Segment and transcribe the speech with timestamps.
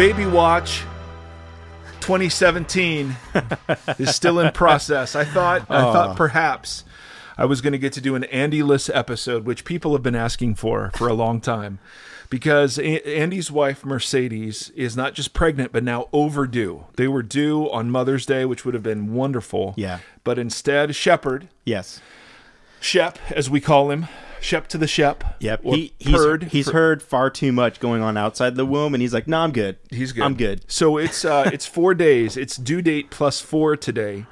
[0.00, 0.84] Baby Watch
[2.00, 3.14] 2017
[3.98, 5.14] is still in process.
[5.14, 6.14] I thought I thought oh.
[6.14, 6.84] perhaps
[7.36, 10.54] I was going to get to do an Andy-less episode, which people have been asking
[10.54, 11.80] for for a long time,
[12.30, 16.86] because A- Andy's wife Mercedes is not just pregnant but now overdue.
[16.96, 19.74] They were due on Mother's Day, which would have been wonderful.
[19.76, 19.98] Yeah.
[20.24, 22.00] but instead, Shepherd, Yes.
[22.80, 24.06] Shep as we call him,
[24.40, 25.24] Shep to the Shep.
[25.40, 25.62] Yep.
[25.64, 29.00] He, he's Purd he's for- heard far too much going on outside the womb, and
[29.02, 29.76] he's like, "No, I'm good.
[29.90, 30.24] He's good.
[30.24, 32.36] I'm good." So it's uh, it's four days.
[32.36, 34.26] It's due date plus four today,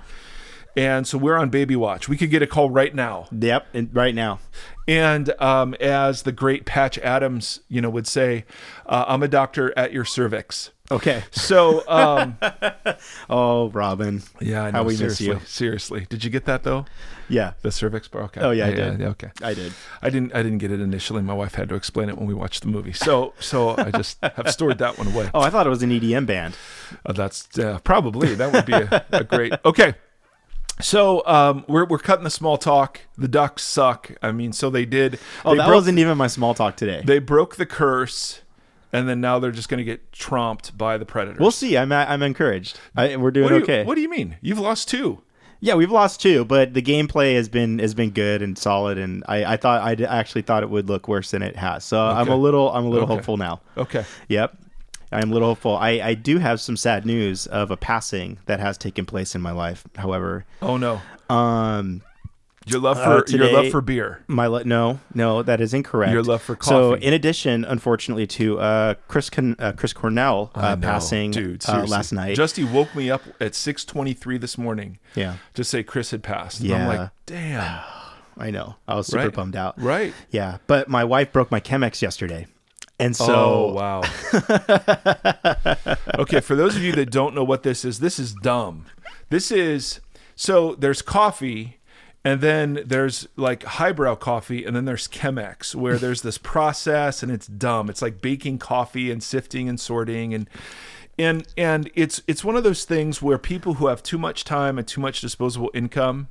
[0.76, 2.08] and so we're on baby watch.
[2.08, 3.26] We could get a call right now.
[3.32, 3.66] Yep.
[3.74, 4.40] And right now.
[4.86, 8.46] And um, as the great Patch Adams, you know, would say,
[8.86, 11.22] uh, "I'm a doctor at your cervix." Okay.
[11.30, 12.38] So um,
[13.30, 14.22] Oh, Robin.
[14.40, 14.78] yeah, I know.
[14.78, 15.40] How we miss seriously, you.
[15.44, 16.06] seriously.
[16.08, 16.86] Did you get that though?
[17.28, 17.52] Yeah.
[17.62, 18.22] The cervix bar.
[18.22, 18.40] Okay.
[18.40, 19.00] Oh, yeah, I did.
[19.00, 19.30] Yeah, okay.
[19.42, 19.72] I did.
[20.00, 20.34] I didn't.
[20.34, 21.20] I didn't get it initially.
[21.22, 22.92] My wife had to explain it when we watched the movie.
[22.94, 25.30] So, so I just have stored that one away.
[25.34, 26.56] Oh, I thought it was an EDM band.
[27.04, 29.52] Uh, that's uh, probably that would be a, a great.
[29.66, 29.94] Okay,
[30.80, 33.00] so um, we're we're cutting the small talk.
[33.16, 34.12] The Ducks suck.
[34.22, 35.18] I mean, so they did.
[35.44, 37.02] Oh, they that broke, wasn't even my small talk today.
[37.04, 38.40] They broke the curse,
[38.92, 41.40] and then now they're just going to get tromped by the Predators.
[41.40, 41.76] we'll see.
[41.76, 42.78] I'm I'm encouraged.
[42.96, 43.84] I, we're doing what do you, okay.
[43.84, 44.36] What do you mean?
[44.40, 45.22] You've lost two.
[45.60, 49.24] Yeah, we've lost two, but the gameplay has been has been good and solid, and
[49.26, 51.84] I, I thought I actually thought it would look worse than it has.
[51.84, 53.14] So I'm a little I'm a little Okay.
[53.16, 53.60] hopeful now.
[53.76, 54.04] Okay.
[54.28, 54.56] Yep,
[55.10, 55.76] I'm a little hopeful.
[55.76, 59.40] I, I do have some sad news of a passing that has taken place in
[59.40, 59.84] my life.
[59.96, 61.00] However, Oh no.
[61.28, 62.02] um,
[62.70, 64.22] Your love Uh, for your love for beer.
[64.26, 66.12] my le- no no that is incorrect.
[66.12, 70.76] Your love for So in addition, unfortunately, to uh, Chris Con- uh, Chris Cornell uh,
[70.76, 72.36] passing dude, uh, last night.
[72.36, 76.22] Justy woke me up at six twenty three this morning yeah, to say Chris had
[76.22, 76.60] passed.
[76.60, 77.80] And I'm like, damn.
[78.40, 78.76] I know.
[78.86, 79.32] I was super Right.
[79.34, 79.80] bummed out.
[79.82, 80.14] Right.
[80.30, 82.46] Yeah, but my wife broke my Chemex yesterday,
[83.00, 84.02] and so oh wow.
[86.18, 88.86] okay, for those of you that don't know what this is, this is dumb.
[89.30, 90.00] This is
[90.36, 91.77] so there's coffee
[92.28, 97.32] and then there's like highbrow coffee and then there's Chemex where there's this process and
[97.32, 97.88] it's dumb.
[97.88, 100.46] It's like baking coffee and sifting and sorting and
[101.18, 104.76] and and it's it's one of those things where people who have too much time
[104.76, 106.28] and too much disposable income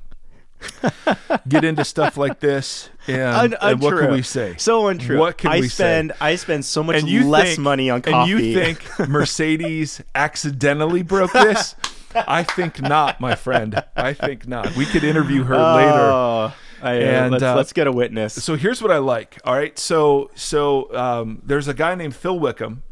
[1.48, 4.54] get into stuff like this and, Un- and what can we say?
[4.56, 5.18] So untrue.
[5.18, 6.16] What can I we spend say?
[6.20, 8.32] I spend so much less think, money on coffee.
[8.32, 11.74] And you think Mercedes accidentally broke this?
[12.14, 13.82] I think not, my friend.
[13.96, 14.74] I think not.
[14.76, 16.10] We could interview her later.
[16.10, 18.34] Oh, I, And, let's, uh, let's get a witness.
[18.42, 19.38] So here's what I like.
[19.44, 19.78] All right.
[19.78, 22.82] So so um, there's a guy named Phil Wickham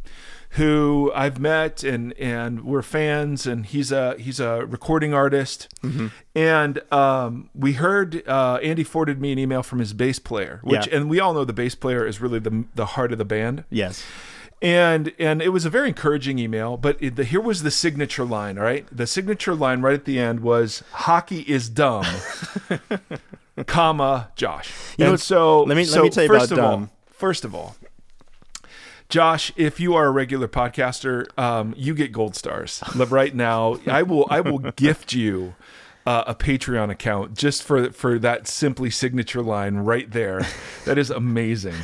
[0.50, 6.06] who I've met and and we're fans and he's a he's a recording artist Mm-hmm.
[6.34, 10.86] and um, we heard uh, Andy forwarded me an email from his bass player which
[10.86, 10.96] Yeah.
[10.96, 13.64] and we all know the bass player is really the the heart of the band
[13.70, 14.02] yes.
[14.62, 18.24] And and it was a very encouraging email but it, the, here was the signature
[18.24, 22.04] line all right the signature line right at the end was hockey is dumb
[23.66, 26.58] comma josh You know and what's- so let me- let me tell you first about
[26.58, 26.90] of all dumb.
[27.10, 27.76] first of all
[29.08, 32.82] Josh, if you are a regular podcaster, um, you get gold stars.
[32.96, 33.76] Right now.
[33.86, 34.26] I will.
[34.28, 35.54] I will gift you
[36.04, 40.44] uh, a Patreon account just for for that simply signature line right there.
[40.86, 41.76] That is amazing.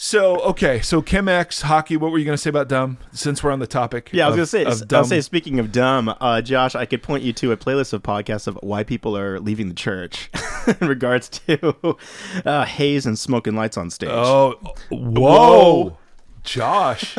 [0.00, 1.96] So okay, so Chemex hockey.
[1.96, 2.98] What were you going to say about dumb?
[3.10, 4.64] Since we're on the topic, Yeah, I was gonna say.
[4.64, 5.20] of I was say.
[5.20, 8.56] Speaking of dumb, uh, Josh, I could point you to a playlist of podcasts of
[8.62, 10.30] why people are leaving the church
[10.80, 11.96] in regards to
[12.44, 14.10] uh, haze and smoking lights on stage.
[14.12, 14.60] Oh,
[14.92, 15.98] whoa,
[16.44, 17.18] Josh.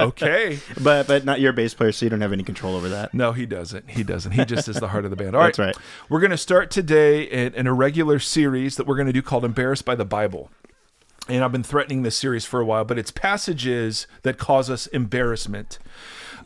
[0.00, 0.60] Okay.
[0.82, 3.12] But but not your bass player, so you don't have any control over that.
[3.12, 3.90] No, he doesn't.
[3.90, 4.32] He doesn't.
[4.32, 5.34] He just is the heart of the band.
[5.36, 5.48] All right.
[5.48, 5.76] That's right.
[6.08, 9.20] We're going to start today in, in a regular series that we're going to do
[9.20, 10.50] called Embarrassed by the Bible.
[11.28, 14.86] And I've been threatening this series for a while, but it's passages that cause us
[14.88, 15.78] embarrassment.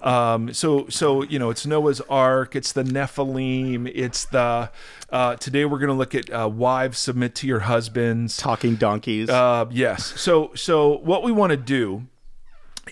[0.02, 4.70] Um, so, so you know, it's Noah's Ark, it's the Nephilim, it's the.
[5.10, 8.36] Uh, today we're going to look at uh, wives submit to your husbands.
[8.36, 9.28] Talking donkeys.
[9.28, 10.20] Uh, yes.
[10.20, 12.06] So so what we want to do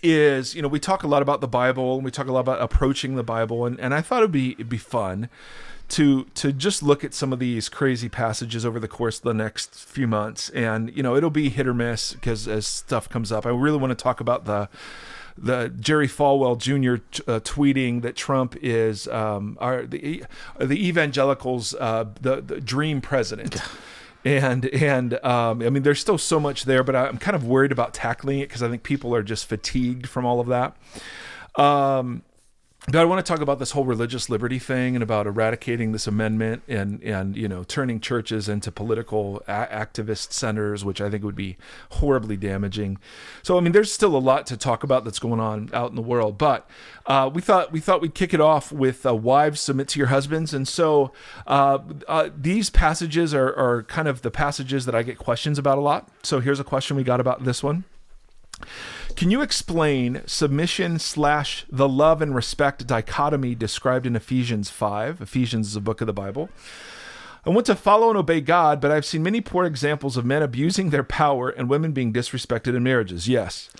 [0.02, 2.40] is, you know, we talk a lot about the Bible and we talk a lot
[2.40, 5.28] about approaching the Bible, and, and I thought it'd be it'd be fun
[5.88, 9.34] to to just look at some of these crazy passages over the course of the
[9.34, 13.30] next few months, and you know, it'll be hit or miss because as stuff comes
[13.30, 14.68] up, I really want to talk about the
[15.38, 17.02] the Jerry Falwell Jr.
[17.10, 20.24] T- uh, tweeting that Trump is um, our the
[20.58, 23.56] the evangelicals uh, the, the dream president.
[24.24, 27.70] And and um, I mean, there's still so much there, but I'm kind of worried
[27.70, 30.76] about tackling it because I think people are just fatigued from all of that.
[31.54, 32.24] Um,
[32.88, 36.06] but I want to talk about this whole religious liberty thing and about eradicating this
[36.06, 41.24] amendment and and you know turning churches into political a- activist centers, which I think
[41.24, 41.56] would be
[41.90, 42.98] horribly damaging.
[43.42, 45.96] So I mean, there's still a lot to talk about that's going on out in
[45.96, 46.70] the world, but
[47.06, 50.08] uh, we thought we thought we'd kick it off with uh, wives submit to your
[50.08, 51.12] husbands, and so
[51.48, 55.78] uh, uh these passages are, are kind of the passages that I get questions about
[55.78, 56.08] a lot.
[56.22, 57.84] So here's a question we got about this one.
[59.16, 65.22] Can you explain submission slash the love and respect dichotomy described in Ephesians 5?
[65.22, 66.50] Ephesians is a book of the Bible.
[67.46, 70.42] I want to follow and obey God, but I've seen many poor examples of men
[70.42, 73.26] abusing their power and women being disrespected in marriages.
[73.26, 73.70] Yes.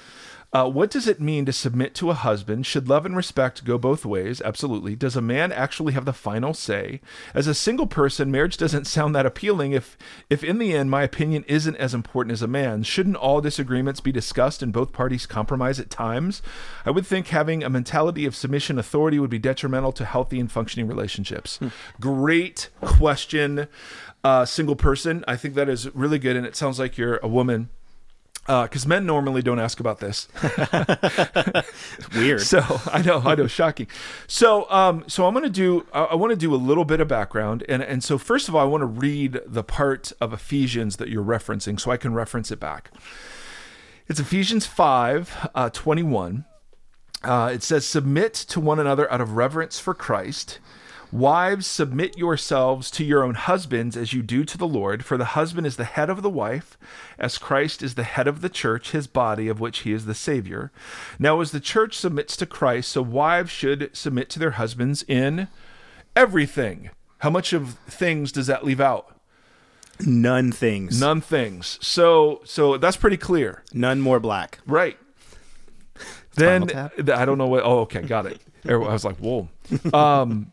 [0.56, 2.64] Uh, what does it mean to submit to a husband?
[2.64, 4.41] Should love and respect go both ways?
[4.41, 4.97] Absolutely.
[4.97, 7.03] Does a man actually have the final say?
[7.35, 9.99] As a single person, marriage doesn't sound that appealing if
[10.31, 12.87] if in the end my opinion isn't as important as a man's.
[12.87, 16.41] Shouldn't all disagreements be discussed and both parties compromise at times?
[16.87, 20.50] I would think having a mentality of submission authority would be detrimental to healthy and
[20.50, 21.59] functioning relationships.
[21.59, 21.69] Hmm.
[22.00, 23.69] Great question.
[24.25, 25.23] Uh, single person.
[25.29, 27.69] I think that is really good and it sounds like you're a woman
[28.47, 30.29] because uh, men normally don't ask about this.
[32.15, 32.43] Weird.
[32.43, 32.63] So
[32.93, 33.89] I know, I know, shocking.
[34.29, 35.87] So, um, so I'm to do.
[35.93, 38.55] I, I want to do a little bit of background, and and so first of
[38.55, 42.15] all, I want to read the part of Ephesians that you're referencing, so I can
[42.15, 42.91] reference it back.
[44.09, 46.45] It's Ephesians five uh, twenty one.
[47.25, 50.61] Uh, it says, "Submit to one another out of reverence for Christ."
[51.17, 55.25] Wives, submit yourselves to your own husbands as you do to the Lord, for the
[55.25, 56.77] husband is the head of the wife,
[57.19, 60.15] as Christ is the head of the church, his body, of which he is the
[60.15, 60.71] Savior.
[61.19, 65.49] Now, as the church submits to Christ, so wives should submit to their husbands in
[66.15, 66.91] everything.
[67.21, 69.17] How much of things does that leave out?
[70.01, 71.01] None things.
[71.01, 71.79] None things.
[71.81, 73.62] So, so that's pretty clear.
[73.73, 74.59] None more black.
[74.67, 74.99] Right.
[76.35, 76.71] then
[77.11, 77.65] I don't know what.
[77.65, 78.39] Oh, okay, got it.
[78.69, 79.49] I was like, whoa.
[79.95, 80.53] Um,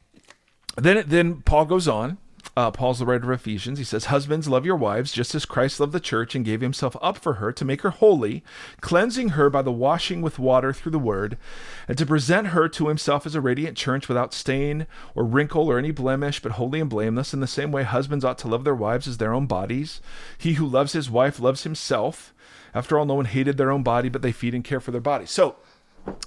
[0.76, 2.18] then then Paul goes on.
[2.56, 3.80] Uh, Paul's the writer of Ephesians.
[3.80, 6.96] He says, Husbands, love your wives, just as Christ loved the church and gave himself
[7.02, 8.44] up for her to make her holy,
[8.80, 11.38] cleansing her by the washing with water through the word,
[11.88, 14.86] and to present her to himself as a radiant church without stain
[15.16, 17.34] or wrinkle or any blemish, but holy and blameless.
[17.34, 20.00] In the same way, husbands ought to love their wives as their own bodies.
[20.38, 22.36] He who loves his wife loves himself.
[22.76, 25.02] After all, no one hated their own body, but they feed and care for their
[25.02, 25.26] body.
[25.26, 25.56] So,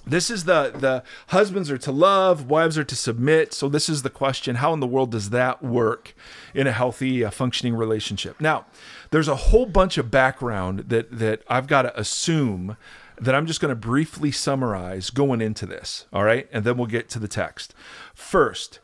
[0.05, 3.53] this is the the husbands are to love wives are to submit.
[3.53, 6.15] So this is the question how in the world does that work
[6.53, 8.39] in a healthy uh, functioning relationship?
[8.39, 8.65] Now
[9.11, 12.77] there's a whole bunch of background that that i've got to assume
[13.19, 16.47] that i'm just going to briefly summarize going into this all right?
[16.51, 17.73] And then we'll get to the text.
[18.13, 18.79] First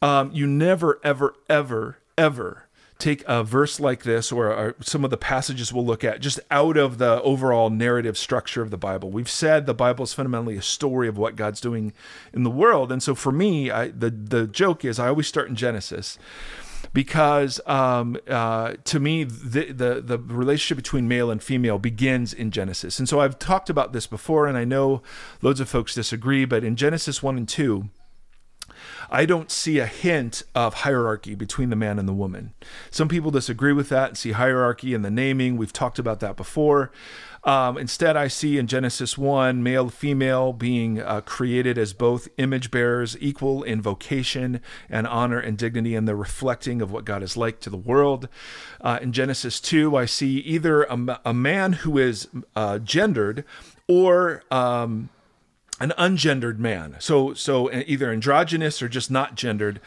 [0.00, 2.67] um, you never ever ever ever
[2.98, 6.40] take a verse like this or, or, some of the passages we'll look at just
[6.50, 9.10] out of the overall narrative structure of the Bible.
[9.10, 11.92] We've said the Bible is fundamentally a story of what God's doing
[12.32, 12.90] in the world.
[12.90, 16.18] And so for me, I, the, the joke is I always start in Genesis
[16.92, 22.50] because um, uh, to me the, the, the relationship between male and female begins in
[22.50, 25.02] Genesis, and so I've talked about this before, and I know
[25.42, 27.90] loads of folks disagree, but in Genesis one and two,
[29.10, 32.52] I don't see a hint of hierarchy between the man and the woman.
[32.90, 35.56] Some people disagree with that and see hierarchy in the naming.
[35.56, 36.90] We've talked about that before.
[37.44, 42.70] Um, instead, I see in Genesis 1 male, female being uh, created as both image
[42.70, 44.60] bearers, equal in vocation
[44.90, 48.28] and honor and dignity, and the reflecting of what God is like to the world.
[48.80, 53.44] Uh, in Genesis 2, I see either a, a man who is uh, gendered
[53.86, 55.08] or um,
[55.80, 56.96] an ungendered man.
[56.98, 59.80] So so either androgynous or just not gendered.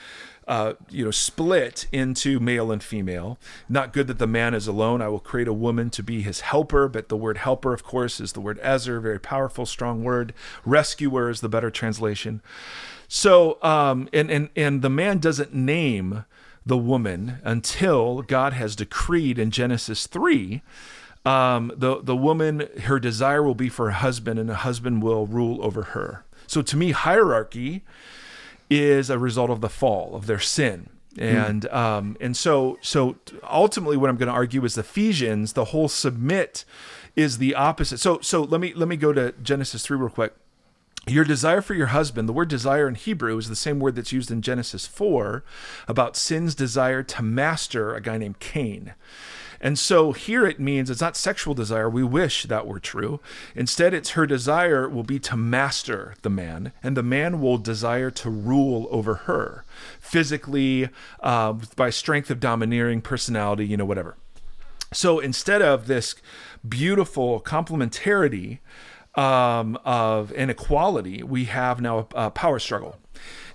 [0.48, 3.38] Uh, you know, split into male and female.
[3.70, 5.02] Not good that the man is alone.
[5.02, 8.20] I will create a woman to be his helper, but the word helper, of course,
[8.20, 10.34] is the word ezer, very powerful, strong word.
[10.66, 12.42] Rescuer is the better translation.
[13.08, 16.26] So, um, and and and the man doesn't name
[16.66, 20.64] the woman until God has decreed in Genesis three
[21.26, 25.28] um, the the woman her desire will be for a husband, and a husband will
[25.28, 26.26] rule over her.
[26.48, 27.84] So to me, hierarchy
[28.70, 30.90] is a result of the fall of their sin.
[31.18, 31.74] And mm.
[31.74, 36.64] um, and so so ultimately, what I'm going to argue is Ephesians, the whole submit
[37.16, 38.00] is the opposite.
[38.00, 40.34] So so let me let me go to Genesis three real quick.
[41.08, 44.12] Your desire for your husband, the word desire in Hebrew is the same word that's
[44.12, 45.44] used in Genesis 4
[45.88, 48.94] about sin's desire to master a guy named Cain.
[49.62, 51.90] And so here it means it's not sexual desire.
[51.90, 53.20] We wish that were true.
[53.56, 58.10] Instead, it's her desire will be to master the man, and the man will desire
[58.12, 59.64] to rule over her
[60.00, 60.90] physically,
[61.22, 64.18] uh, by strength of domineering, personality, you know, whatever.
[64.92, 66.16] So instead of this
[66.68, 68.60] beautiful complementarity,
[69.16, 72.98] um, of inequality, we have now a, a power struggle.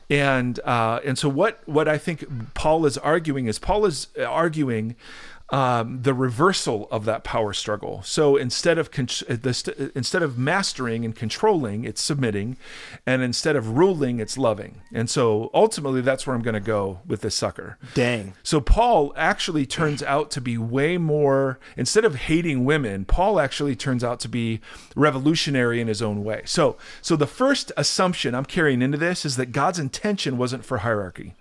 [0.09, 4.95] And uh, and so what what I think Paul is arguing is Paul is arguing
[5.51, 8.03] um, the reversal of that power struggle.
[8.03, 12.57] So instead of con- the, instead of mastering and controlling, it's submitting,
[13.07, 14.83] and instead of ruling, it's loving.
[14.93, 17.79] And so ultimately, that's where I'm going to go with this sucker.
[17.95, 18.35] Dang.
[18.43, 21.61] So Paul actually turns out to be way more.
[21.77, 24.61] Instead of hating women, Paul actually turns out to be
[24.97, 26.43] revolutionary in his own way.
[26.45, 30.79] So so the first assumption I'm carrying into this is that God's intention wasn't for
[30.79, 31.35] hierarchy.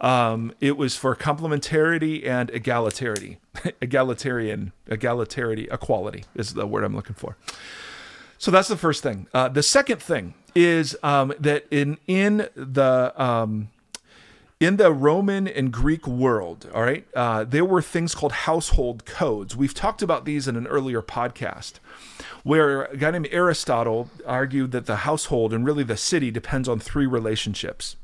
[0.00, 3.36] Um, it was for complementarity and egalitarity.
[3.82, 7.36] Egalitarian, egalitarity, equality is the word I'm looking for.
[8.38, 9.26] So that's the first thing.
[9.34, 13.68] Uh, the second thing is um, that in in the um,
[14.58, 19.54] in the Roman and Greek world, all right, uh, there were things called household codes.
[19.54, 21.74] We've talked about these in an earlier podcast,
[22.42, 26.80] where a guy named Aristotle argued that the household and really the city depends on
[26.80, 27.96] three relationships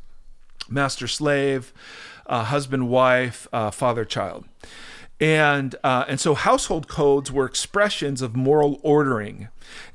[0.69, 1.73] master slave,
[2.27, 4.45] uh, husband wife, uh, father child.
[5.19, 9.49] And uh, and so household codes were expressions of moral ordering,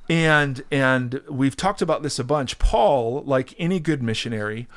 [0.10, 2.58] and and we've talked about this a bunch.
[2.58, 4.68] Paul, like any good missionary,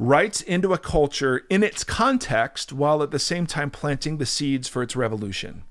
[0.00, 4.66] writes into a culture in its context while at the same time planting the seeds
[4.66, 5.62] for its revolution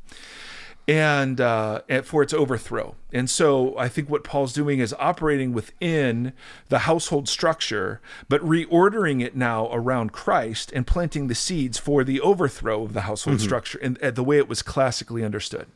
[0.88, 2.96] and, uh, for its overthrow.
[3.14, 6.34] And so I think what Paul's doing is operating within
[6.70, 12.20] the household structure, but reordering it now around Christ and planting the seeds for the
[12.22, 13.46] overthrow of the household mm-hmm.
[13.46, 15.68] structure and, and the way it was classically understood.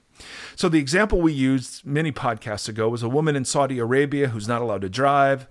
[0.56, 4.48] So the example we used many podcasts ago was a woman in Saudi Arabia who's
[4.48, 5.46] not allowed to drive,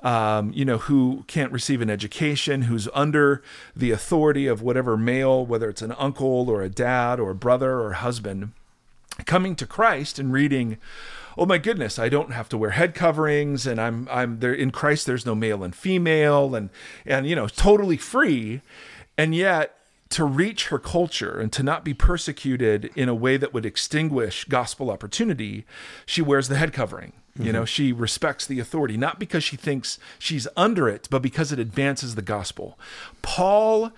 [0.00, 3.42] um, you know, who can't receive an education, who's under
[3.76, 7.80] the authority of whatever male, whether it's an uncle or a dad or a brother
[7.80, 8.52] or husband
[9.26, 10.78] coming to Christ and reading,
[11.36, 14.70] oh my goodness, I don't have to wear head coverings, and I'm I'm there in
[14.70, 15.06] Christ.
[15.06, 16.70] There's no male and female, and
[17.06, 18.60] and you know totally free,
[19.16, 19.74] and yet
[20.10, 24.44] to reach her culture and to not be persecuted in a way that would extinguish
[24.44, 25.66] gospel opportunity,
[26.06, 27.12] she wears the head covering.
[27.34, 27.46] Mm-hmm.
[27.46, 31.52] You know, she respects the authority, not because she thinks she's under it, but because
[31.52, 32.78] it advances the gospel.
[33.20, 33.92] Paul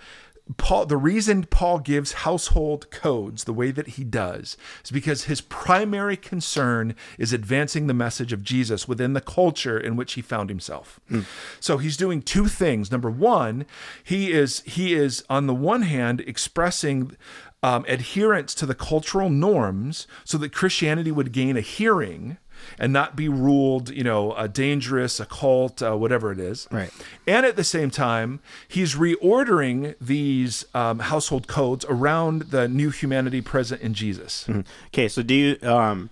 [0.57, 5.41] Paul, the reason Paul gives household codes the way that he does is because his
[5.41, 10.49] primary concern is advancing the message of Jesus within the culture in which he found
[10.49, 10.99] himself.
[11.09, 11.25] Mm.
[11.59, 12.91] So he's doing two things.
[12.91, 13.65] Number one,
[14.03, 17.15] he is he is on the one hand expressing
[17.63, 22.37] um, adherence to the cultural norms so that Christianity would gain a hearing
[22.79, 26.67] and not be ruled, you know, a dangerous, occult, uh, whatever it is.
[26.71, 26.91] Right.
[27.27, 33.41] And at the same time, he's reordering these um, household codes around the new humanity
[33.41, 34.45] present in Jesus.
[34.47, 34.61] Mm-hmm.
[34.87, 35.57] Okay, so do you?
[35.67, 36.09] Um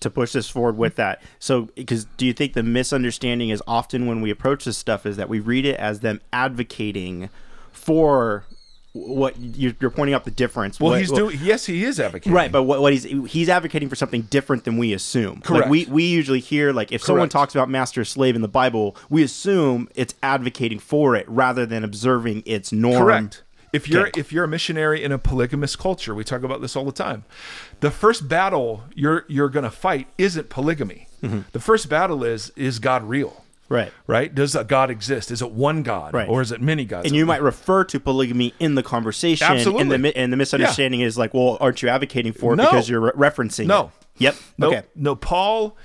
[0.00, 1.20] to push this forward with that.
[1.38, 5.16] So, because do you think the misunderstanding is often when we approach this stuff is
[5.16, 7.28] that we read it as them advocating
[7.70, 8.44] for
[8.92, 10.78] what you're, you're, pointing out the difference.
[10.78, 11.38] Well, what, he's doing.
[11.42, 12.32] Yes, he is advocating.
[12.32, 15.40] Right, but what, what, he's he's advocating for something different than we assume.
[15.40, 15.62] Correct.
[15.62, 17.06] Like we we usually hear like if Correct.
[17.06, 21.64] someone talks about master slave in the Bible, we assume it's advocating for it rather
[21.64, 23.02] than observing its norm.
[23.02, 23.42] Correct.
[23.72, 26.84] If you're if you're a missionary in a polygamous culture, we talk about this all
[26.84, 27.24] the time.
[27.80, 31.08] The first battle you're you're going to fight isn't polygamy.
[31.22, 31.40] Mm-hmm.
[31.52, 33.41] The first battle is is God real?
[33.72, 33.92] Right.
[34.06, 34.34] Right?
[34.34, 35.30] Does a God exist?
[35.30, 36.12] Is it one God?
[36.12, 36.28] Right.
[36.28, 37.06] Or is it many gods?
[37.06, 39.46] And you might refer to polygamy in the conversation.
[39.46, 39.94] Absolutely.
[39.94, 41.06] And the, and the misunderstanding yeah.
[41.06, 42.64] is like, well, aren't you advocating for it no.
[42.64, 43.84] because you're re- referencing no.
[43.86, 43.90] it?
[44.18, 44.36] Yep.
[44.58, 44.82] No, okay.
[44.94, 45.76] No, Paul.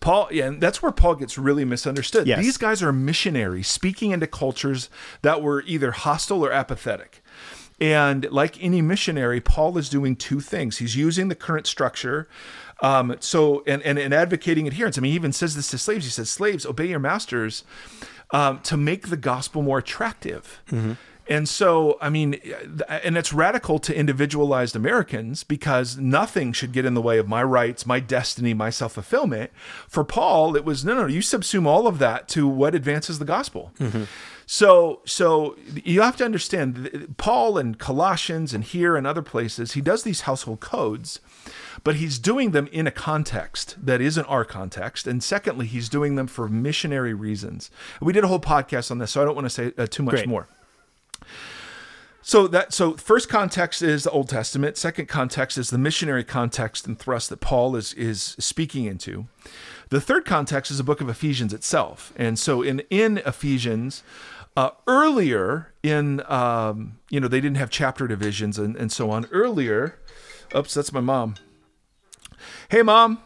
[0.00, 2.26] Paul, yeah, and that's where Paul gets really misunderstood.
[2.26, 2.38] Yes.
[2.38, 4.90] These guys are missionaries speaking into cultures
[5.22, 7.22] that were either hostile or apathetic.
[7.80, 10.78] And like any missionary, Paul is doing two things.
[10.78, 12.28] He's using the current structure
[12.80, 14.98] um, so, and, and, and advocating adherence.
[14.98, 16.04] I mean, he even says this to slaves.
[16.04, 17.64] He says, Slaves, obey your masters
[18.30, 20.60] um, to make the gospel more attractive.
[20.68, 20.92] Mm-hmm.
[21.26, 22.34] And so, I mean,
[22.88, 27.42] and it's radical to individualized Americans because nothing should get in the way of my
[27.42, 29.50] rights, my destiny, my self fulfillment.
[29.88, 33.24] For Paul, it was no, no, you subsume all of that to what advances the
[33.24, 33.72] gospel.
[33.78, 34.04] Mm-hmm.
[34.46, 39.80] So, so you have to understand Paul and Colossians and here and other places, he
[39.80, 41.20] does these household codes
[41.82, 45.06] but he's doing them in a context that isn't our context.
[45.06, 47.70] And secondly, he's doing them for missionary reasons.
[48.00, 50.02] We did a whole podcast on this, so I don't want to say uh, too
[50.02, 50.28] much Great.
[50.28, 50.48] more.
[52.26, 54.78] So that so first context is the Old Testament.
[54.78, 59.26] Second context is the missionary context and thrust that Paul is is speaking into.
[59.90, 62.14] The third context is the book of Ephesians itself.
[62.16, 64.02] And so in in Ephesians,
[64.56, 69.26] uh, earlier in um, you know they didn't have chapter divisions and, and so on.
[69.30, 69.98] Earlier,
[70.56, 71.34] oops, that's my mom.
[72.70, 73.20] Hey, mom.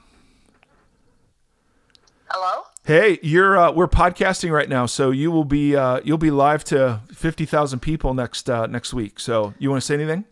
[2.28, 2.67] Hello?
[2.88, 6.64] Hey, you're uh, we're podcasting right now, so you will be uh, you'll be live
[6.64, 9.20] to fifty thousand people next uh, next week.
[9.20, 10.24] So you want to say anything?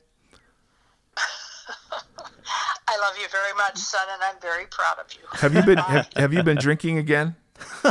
[1.19, 5.21] I love you very much, son, and I'm very proud of you.
[5.33, 7.37] Have you been have, have you been drinking again,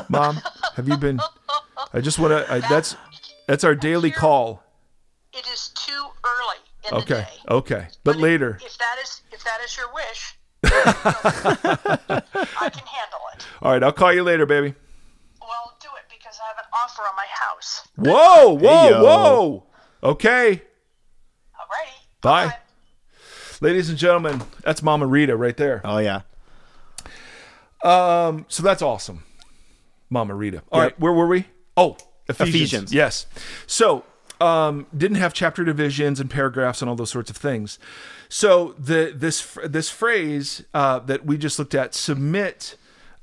[0.10, 0.42] Mom?
[0.74, 1.20] Have you been?
[1.94, 2.62] I just want to.
[2.68, 2.96] That's
[3.48, 4.64] that's our daily call.
[5.32, 5.92] It is too
[6.24, 7.28] early in the Okay, day.
[7.50, 8.58] okay, but if- later.
[8.66, 10.40] If that is if that is your wish,
[12.66, 13.46] I can handle it.
[13.62, 14.74] All right, I'll call you later, baby.
[15.42, 17.88] Well, do it because I have an offer on my house.
[17.96, 19.04] Whoa, whoa, yo.
[19.04, 19.64] whoa.
[20.12, 20.62] Okay,
[21.56, 22.22] Alrighty.
[22.22, 22.46] Bye.
[22.48, 22.56] Bye.
[23.62, 25.82] ladies and gentlemen, that's Mama Rita right there.
[25.84, 26.22] Oh yeah.
[27.84, 29.24] Um, So that's awesome.
[30.10, 30.64] Mama Rita.
[30.72, 31.00] All right, Yep.
[31.00, 31.46] where were we?
[31.78, 32.50] Oh, Ephesians.
[32.56, 32.94] Ephesians.
[32.94, 33.26] Yes.
[33.68, 34.04] So,
[34.42, 37.80] um, didn't have chapter divisions and paragraphs and all those sorts of things.
[38.30, 42.78] So the this this phrase uh, that we just looked at, submit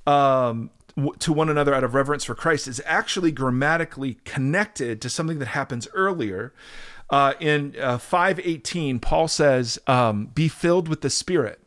[0.06, 0.71] um,
[1.18, 5.49] to one another out of reverence for Christ, is actually grammatically connected to something that
[5.49, 6.52] happens earlier.
[7.11, 11.62] Uh, in uh, 518, Paul says, um, "Be filled with the Spirit."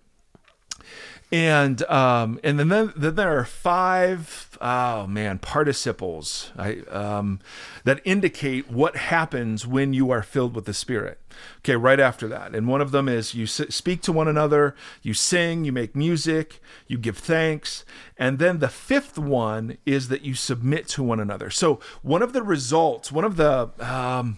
[1.32, 7.40] And um, and then then there are five oh man participles I, um,
[7.84, 11.20] that indicate what happens when you are filled with the Spirit.
[11.60, 15.14] Okay, right after that, and one of them is you speak to one another, you
[15.14, 17.84] sing, you make music, you give thanks,
[18.18, 21.50] and then the fifth one is that you submit to one another.
[21.50, 24.38] So one of the results, one of the um,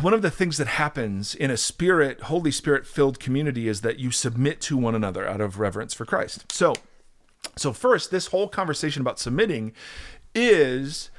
[0.00, 3.98] one of the things that happens in a spirit holy spirit filled community is that
[3.98, 6.74] you submit to one another out of reverence for christ so
[7.56, 9.72] so first this whole conversation about submitting
[10.34, 11.10] is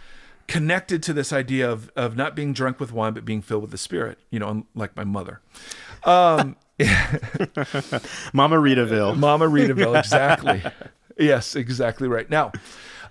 [0.48, 3.72] connected to this idea of of not being drunk with wine but being filled with
[3.72, 5.42] the spirit you know like my mother
[6.06, 6.58] um,
[8.34, 9.18] Mama Ritaville.
[9.18, 10.64] Mama Ritaville, exactly.
[11.18, 12.30] yes, exactly right.
[12.30, 12.52] Now,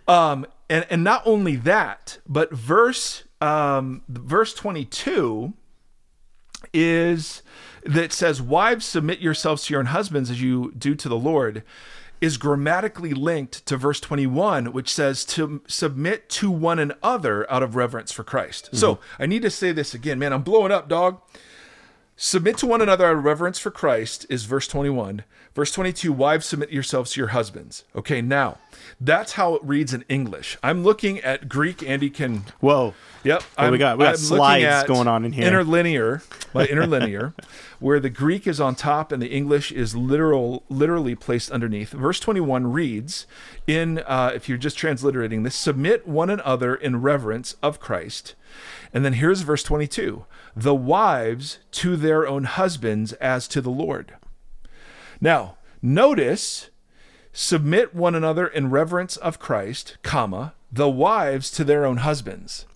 [0.09, 5.53] um, and and not only that, but verse um, verse twenty two
[6.73, 7.43] is
[7.85, 11.63] that says, "Wives, submit yourselves to your own husbands as you do to the Lord."
[12.21, 17.75] Is grammatically linked to verse 21, which says to submit to one another out of
[17.75, 18.71] reverence for Christ.
[18.73, 20.33] So I need to say this again, man.
[20.33, 21.21] I'm blowing up, dog.
[22.15, 25.25] Submit to one another out of reverence for Christ is verse 21.
[25.55, 27.85] Verse 22, wives, submit yourselves to your husbands.
[27.95, 28.57] Okay, now,
[28.99, 30.57] that's how it reads in English.
[30.63, 31.83] I'm looking at Greek.
[31.83, 32.45] Andy can.
[32.61, 32.95] Whoa.
[33.25, 33.43] Yep.
[33.57, 33.99] What we got?
[33.99, 35.47] We got I'm slides going on in here.
[35.47, 36.23] Interlinear,
[36.55, 37.35] my interlinear,
[37.81, 41.91] where the Greek is on top and the English is literal, literally placed underneath.
[41.91, 43.27] Verse 21 reads,
[43.67, 48.35] in uh, if you're just transliterating this, submit one another in reverence of Christ.
[48.95, 50.25] And then here's verse 22
[50.57, 54.15] the wives to their own husbands as to the Lord.
[55.23, 56.69] Now, notice
[57.33, 62.67] submit one another in reverence of Christ, comma, the wives to their own husbands.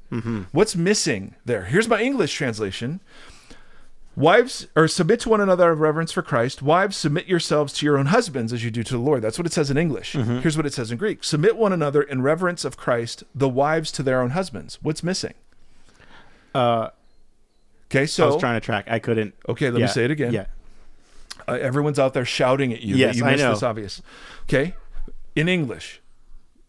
[0.52, 1.64] What's missing there?
[1.64, 3.00] Here's my English translation.
[4.14, 6.62] Wives, or submit to one another of reverence for Christ.
[6.62, 9.20] Wives, submit yourselves to your own husbands as you do to the Lord.
[9.20, 10.12] That's what it says in English.
[10.12, 13.92] Here's what it says in Greek Submit one another in reverence of Christ, the wives
[13.92, 14.78] to their own husbands.
[14.80, 15.34] What's missing?
[16.54, 16.90] Uh,
[17.90, 18.86] Okay, I was trying to track.
[18.88, 19.34] I couldn't.
[19.48, 20.32] Okay, let me say it again.
[20.32, 20.46] Yeah.
[21.48, 24.02] Uh, everyone's out there shouting at you Yes, that you missed this obvious.
[24.44, 24.74] Okay,
[25.34, 26.00] in English,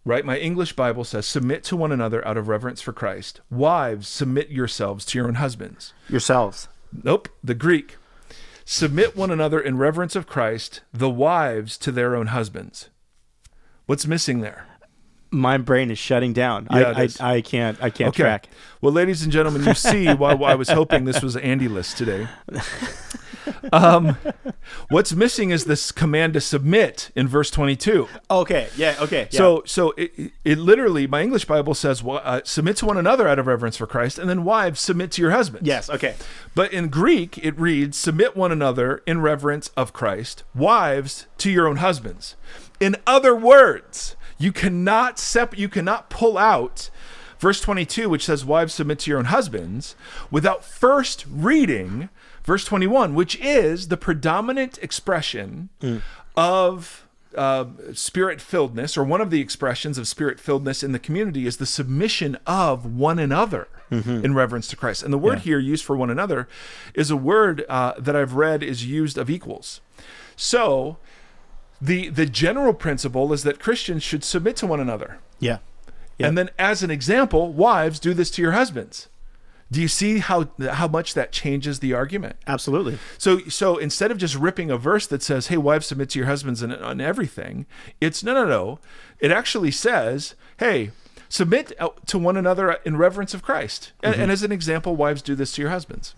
[0.05, 0.23] right?
[0.25, 4.49] My English Bible says, "Submit to one another out of reverence for Christ." Wives, submit
[4.49, 5.93] yourselves to your own husbands.
[6.09, 6.67] Yourselves.
[7.03, 7.97] Nope, the Greek.
[8.65, 12.89] Submit one another in reverence of Christ, the wives to their own husbands.
[13.85, 14.65] What's missing there?
[15.31, 16.67] My brain is shutting down.
[16.71, 17.09] Yeah, I.
[17.19, 18.23] I I can't I can't Okay.
[18.23, 18.49] track.
[18.81, 21.97] Well, ladies and gentlemen, you see why, why I was hoping this was Andy list
[21.97, 22.27] today.
[23.71, 24.17] Um,
[24.89, 28.07] what's missing is this command to submit in verse 22.
[28.29, 28.67] Okay.
[28.75, 28.95] Yeah.
[28.99, 29.27] Okay.
[29.31, 29.37] Yeah.
[29.37, 32.97] So, so it, it- it literally, my English Bible says, well, uh, submit to one
[32.97, 35.67] another out of reverence for Christ, and then wives submit to your husbands.
[35.67, 35.89] yes.
[35.89, 36.15] Okay.
[36.55, 41.67] But in Greek, it reads, submit one another in reverence of Christ, wives to your
[41.67, 42.35] own husbands.
[42.79, 46.89] In other words, you cannot sep- you cannot pull out
[47.39, 49.95] verse 22, which says, wives submit to your own husbands,
[50.31, 52.09] without first reading
[52.47, 55.69] verse 21, which is the predominant expression
[56.35, 57.05] of
[57.35, 61.57] uh, spirit filledness, or one of the expressions of spirit filledness in the community, is
[61.57, 65.03] the submission of one another in reverence to Christ.
[65.03, 66.47] And the word here used for one another
[66.93, 69.81] is a word uh, that I've read is used of equals.
[70.35, 70.97] So
[71.79, 75.19] the the general principle is that Christians should submit to one another.
[75.39, 75.59] Yeah.
[76.17, 76.27] Yeah.
[76.27, 79.07] And then, as an example, wives do this to your husbands.
[79.69, 82.37] Do you see how how much that changes the argument?
[82.47, 82.99] Absolutely.
[83.17, 86.27] So so instead of just ripping a verse that says, "Hey, wives, submit to your
[86.27, 87.65] husbands and on everything,"
[87.99, 88.79] it's no, no, no.
[89.19, 90.91] It actually says, "Hey,
[91.27, 95.21] submit uh, to one another in reverence of Christ." And, and as an example, wives
[95.21, 96.13] do this to your husbands.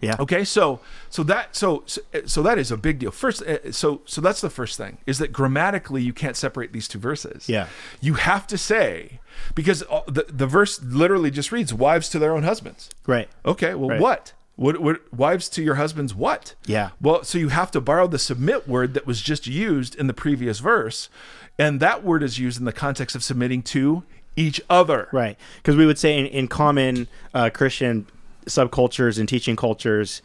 [0.00, 0.16] Yeah.
[0.18, 1.82] Okay, so so that so
[2.26, 3.10] so, that is a big deal.
[3.10, 6.88] First, uh, so so that's the first thing is that grammatically you can't separate these
[6.88, 7.48] two verses.
[7.48, 7.68] Yeah.
[8.00, 9.20] you have to say
[9.54, 12.90] because the the verse literally just reads wives to their own husbands.
[13.06, 13.28] Right.
[13.46, 14.00] Okay, well, Right.
[14.00, 14.32] what?
[14.56, 15.12] What, what?
[15.12, 16.54] Wives to your husbands, what?
[16.66, 16.90] Yeah.
[17.00, 20.14] Well, so you have to borrow the submit word that was just used in the
[20.14, 21.08] previous verse,
[21.58, 24.04] and that word is used in the context of submitting to
[24.36, 25.08] each other.
[25.12, 25.36] Right.
[25.56, 28.06] Because we would say in, in common uh, Christian
[28.46, 30.22] subcultures and teaching cultures,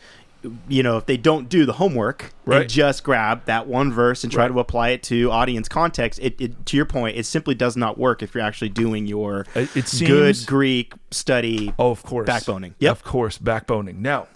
[0.69, 2.61] you know, if they don't do the homework Right.
[2.61, 4.53] and just grab that one verse and try Right.
[4.53, 7.97] to apply it to audience context, it, it to your point, it simply does not
[7.97, 11.73] work if you're actually doing your It- it good Greek study.
[11.77, 12.27] Oh, of course.
[12.29, 12.73] Backboning.
[12.79, 12.91] Yep.
[12.91, 13.97] Of course, backboning.
[13.97, 14.27] Now,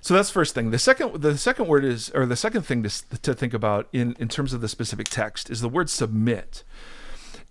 [0.00, 0.70] so that's first thing.
[0.70, 4.16] The second, the second word is, or the second thing to, to think about in
[4.18, 6.62] in terms of the specific text is the word submit.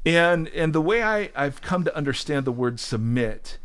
[0.06, 3.58] And and the way I I've come to understand the word submit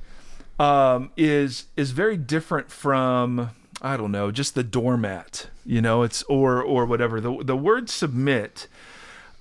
[0.61, 5.49] um, is is very different from I don't know just the doormat.
[5.64, 7.20] You know, it's or or whatever.
[7.20, 8.68] The the word submit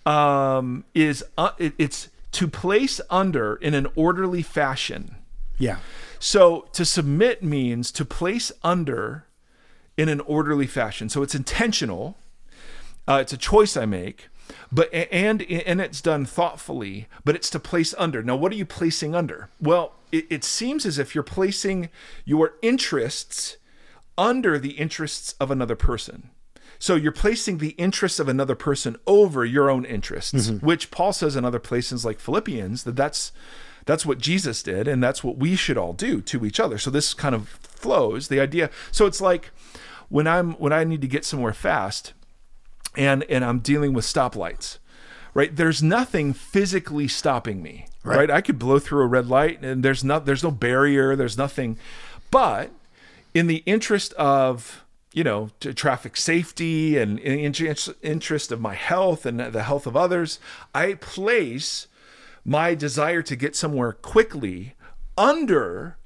[0.06, 5.16] um, is uh, it, it's to place under in an orderly fashion.
[5.58, 5.80] Yeah.
[6.20, 9.26] So to submit means to place under
[9.98, 11.10] in an orderly fashion.
[11.10, 12.18] So it's intentional.
[13.08, 14.28] Uh, it's a choice I make,
[14.72, 17.08] but and and it's done thoughtfully.
[17.24, 18.24] But it's to place under.
[18.24, 19.50] Now, what are you placing under?
[19.60, 21.90] Well, it, it seems as if you're placing
[22.26, 23.58] your interests
[24.18, 26.30] under the interests of another person.
[26.78, 30.66] So you're placing the interests of another person over your own interests, mm-hmm.
[30.66, 33.32] which Paul says in other places like Philippians that that's
[33.86, 36.78] that's what Jesus did and that's what we should all do to each other.
[36.78, 38.70] So this kind of flows the idea.
[38.92, 39.52] So it's like
[40.08, 42.14] when I'm when I need to get somewhere fast
[42.96, 44.78] and and I'm dealing with stoplights.
[45.34, 45.56] Right?
[45.56, 47.86] There's nothing physically stopping me.
[48.04, 48.32] Right.
[48.32, 51.78] I could blow through a red light and there's not there's no barrier, there's nothing.
[52.32, 52.72] But
[53.34, 59.26] in the interest of you know traffic safety and in interest interest of my health
[59.26, 60.40] and the health of others
[60.76, 61.88] i place
[62.46, 64.76] my desire to get somewhere quickly
[65.18, 65.98] under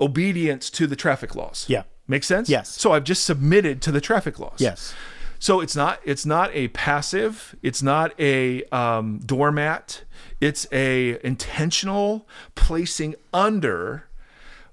[0.00, 1.84] obedience to the traffic laws Yeah.
[2.08, 2.68] make sense Yes.
[2.68, 4.92] so i've just submitted to the traffic laws Yes.
[5.38, 10.04] So it's not it's not a passive it's not a um, doormat.
[10.40, 14.04] It's a intentional placing under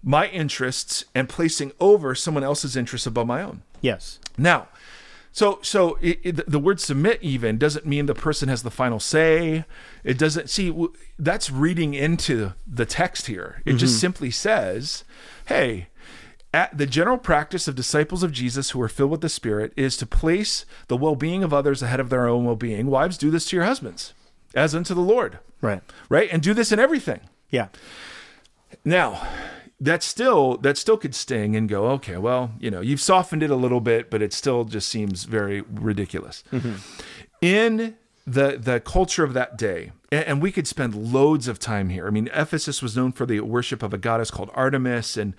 [0.03, 3.63] my interests and placing over someone else's interests above my own.
[3.81, 4.19] Yes.
[4.37, 4.67] now
[5.35, 9.01] so so it, it, the word submit even doesn't mean the person has the final
[9.01, 9.65] say.
[10.01, 10.73] It doesn't see
[11.19, 13.61] that's reading into the text here.
[13.65, 15.03] It just simply says
[15.47, 15.89] hey
[16.55, 19.97] at the general practice of disciples of Jesus who are filled with the Spirit is
[19.97, 22.87] to place the well being of others ahead of their own well being.
[22.87, 24.13] Wives, do this to your husbands,
[24.55, 25.81] as unto the Lord, Right.
[26.07, 26.29] right?
[26.31, 27.19] And do this in everything.
[27.49, 27.67] Yeah.
[28.85, 29.21] Now,
[29.81, 33.49] that still that still could sting and go, okay, well, you know, you've softened it
[33.49, 36.41] a little bit, but it still just seems very ridiculous.
[36.53, 36.75] Mm-hmm.
[37.41, 41.89] In the the culture of that day, and, and we could spend loads of time
[41.89, 42.07] here.
[42.07, 45.35] I mean, Ephesus was known for the worship of a goddess called Artemis, and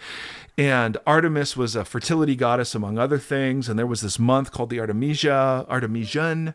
[0.59, 3.69] and Artemis was a fertility goddess among other things.
[3.69, 6.55] And there was this month called the Artemisia, Artemision.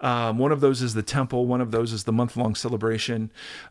[0.00, 1.46] Um, one of those is the temple.
[1.46, 3.30] One of those is the month long celebration,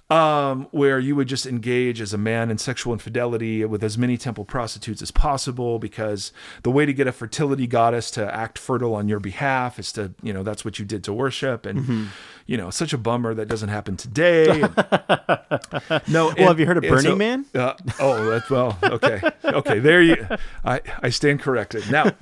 [0.10, 4.18] um, where you would just engage as a man in sexual infidelity with as many
[4.18, 6.32] temple prostitutes as possible, because
[6.64, 10.14] the way to get a fertility goddess to act fertile on your behalf is to,
[10.22, 11.66] you know, that's what you did to worship.
[11.66, 12.10] And,
[12.46, 14.48] you know, such a bummer that doesn't happen today.
[16.08, 16.34] no.
[16.36, 17.46] Well, have you heard of Burning Man?
[17.54, 18.78] Uh, oh, that's well.
[18.84, 19.80] Okay, okay.
[19.80, 20.28] There you.
[20.66, 22.12] I I stand corrected now.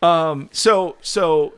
[0.00, 0.48] Um.
[0.52, 1.54] So so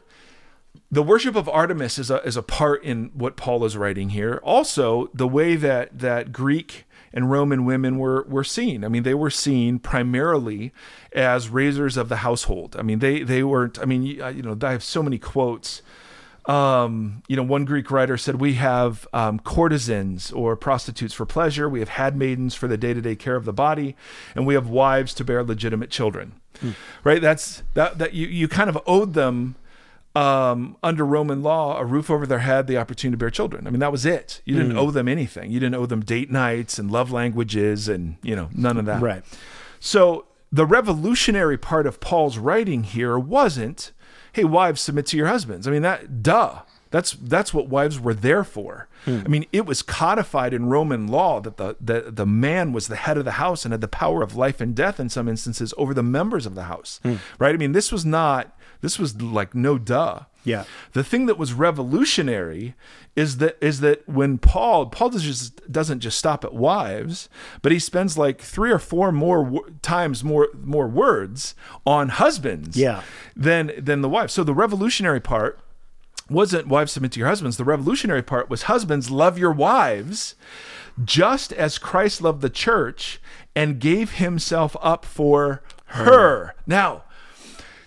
[0.90, 4.40] the worship of Artemis is a is a part in what Paul is writing here.
[4.42, 8.85] Also, the way that that Greek and Roman women were were seen.
[8.85, 10.72] I mean, they were seen primarily
[11.12, 12.76] as raisers of the household.
[12.79, 13.79] I mean, they they weren't.
[13.79, 15.83] I mean, you, you know, I have so many quotes
[16.46, 21.68] um, you know, one Greek writer said, We have um, courtesans or prostitutes for pleasure,
[21.68, 23.94] we have handmaidens for the day to day care of the body,
[24.35, 26.33] and we have wives to bear legitimate children.
[27.05, 27.22] Right?
[27.22, 29.55] That's that, that you, you kind of owed them
[30.14, 33.66] um, under Roman law a roof over their head, the opportunity to bear children.
[33.66, 34.40] I mean, that was it.
[34.44, 34.79] You didn't mm.
[34.79, 35.51] owe them anything.
[35.51, 39.01] You didn't owe them date nights and love languages and, you know, none of that.
[39.01, 39.23] Right.
[39.79, 43.92] So the revolutionary part of Paul's writing here wasn't,
[44.33, 45.68] hey, wives, submit to your husbands.
[45.68, 46.62] I mean, that, duh.
[46.92, 48.88] That's that's what wives were there for.
[49.05, 49.20] Hmm.
[49.25, 52.96] I mean, it was codified in Roman law that the, the the man was the
[52.96, 55.73] head of the house and had the power of life and death in some instances
[55.79, 56.99] over the members of the house.
[57.05, 57.14] Hmm.
[57.38, 57.55] Right?
[57.55, 60.21] I mean, this was not this was like no duh.
[60.45, 60.64] Yeah.
[60.93, 62.75] The thing that was revolutionary
[63.14, 67.29] is that is that when Paul Paul does just, doesn't just stop at wives,
[67.62, 71.55] but he spends like three or four more w- times more more words
[71.87, 73.03] on husbands Yeah.
[73.37, 74.33] than than the wives.
[74.33, 75.59] So the revolutionary part
[76.31, 77.57] wasn't wives submit to your husbands.
[77.57, 80.37] The revolutionary part was husbands love your wives
[81.05, 83.21] just as Christ loved the church
[83.55, 86.55] and gave himself up for her.
[86.66, 87.03] Now,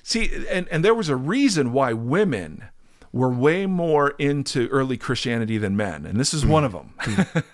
[0.04, 2.66] see, and, and there was a reason why women
[3.12, 6.94] were way more into early Christianity than men, and this is one of them,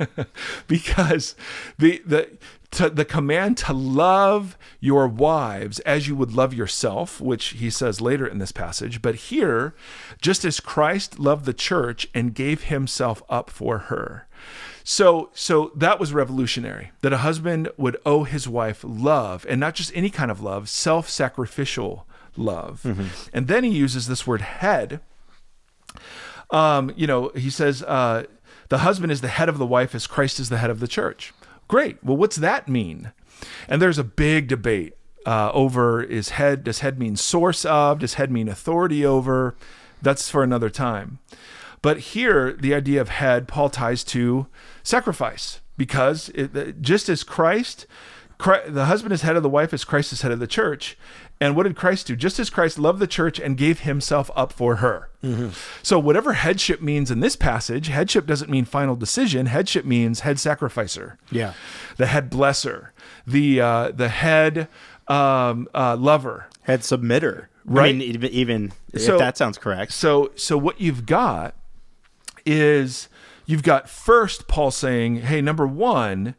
[0.67, 1.35] because
[1.77, 2.38] the the
[2.71, 7.99] to, the command to love your wives as you would love yourself, which he says
[7.99, 9.73] later in this passage, but here,
[10.21, 14.27] just as Christ loved the church and gave himself up for her.
[14.83, 16.91] So, so that was revolutionary.
[17.01, 20.69] That a husband would owe his wife love, and not just any kind of love,
[20.69, 22.83] self-sacrificial love.
[23.33, 24.99] And then he uses this word head.
[26.51, 28.25] Um, you know, he says uh,
[28.69, 30.87] the husband is the head of the wife as Christ is the head of the
[30.87, 31.33] church.
[31.67, 32.03] Great.
[32.03, 33.11] Well, what's that mean?
[33.67, 34.93] And there's a big debate
[35.25, 37.99] uh, over is head does head mean source of?
[37.99, 39.55] Does head mean authority over?
[40.01, 41.19] That's for another time.
[41.81, 44.47] But here, the idea of head, Paul ties to
[44.83, 47.85] sacrifice because it, just as Christ,
[48.37, 50.97] Christ, the husband is head of the wife as Christ is head of the church.
[51.41, 52.17] And what did Christ do?
[52.17, 55.10] Just as Christ loved the church and gave himself up for her.
[55.84, 59.45] So, whatever headship means in this passage, headship doesn't mean final decision.
[59.47, 61.54] Headship means head sacrificer Yeah.
[61.97, 62.89] the head blesser,
[63.28, 64.67] the uh, the head
[65.08, 66.47] um, uh, lover.
[66.63, 67.47] Head submitter.
[67.65, 67.89] Right.
[67.89, 69.91] I mean, even, even So- if that sounds correct.
[69.93, 71.56] So so what you've got
[72.45, 73.10] is
[73.45, 76.36] you've got first Paul saying, hey, number one.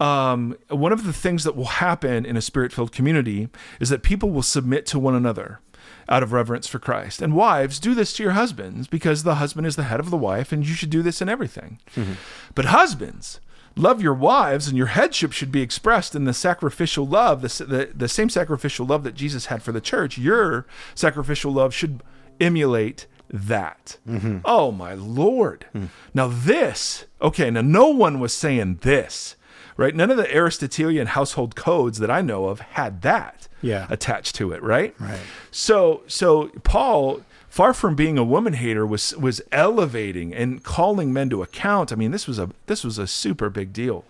[0.00, 3.48] Um, one of the things that will happen in a spirit filled community
[3.80, 5.60] is that people will submit to one another
[6.08, 7.22] out of reverence for Christ.
[7.22, 10.16] And wives, do this to your husbands because the husband is the head of the
[10.16, 11.78] wife and you should do this in everything.
[11.94, 12.14] Mm-hmm.
[12.54, 13.40] But husbands,
[13.76, 17.90] love your wives and your headship should be expressed in the sacrificial love, the, the,
[17.94, 20.18] the same sacrificial love that Jesus had for the church.
[20.18, 22.02] Your sacrificial love should
[22.40, 23.98] emulate that.
[24.06, 24.38] Mm-hmm.
[24.44, 25.66] Oh, my Lord.
[25.74, 25.88] Mm.
[26.12, 29.36] Now, this, okay, now no one was saying this,
[29.76, 29.94] right?
[29.94, 33.86] None of the Aristotelian household codes that I know of had that Yeah.
[33.90, 34.94] attached to it, right?
[35.00, 35.20] Right.
[35.50, 41.30] So, so Paul, far from being a woman hater, was was elevating and calling men
[41.30, 41.92] to account.
[41.92, 44.04] I mean, this was a this was a super big deal,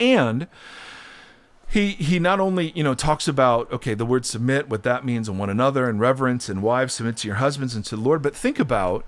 [0.00, 0.46] and
[1.68, 5.28] he he not only you know talks about okay the word submit what that means
[5.28, 8.20] in one another and reverence and wives submit to your husbands and to the Lord,
[8.22, 9.04] but think about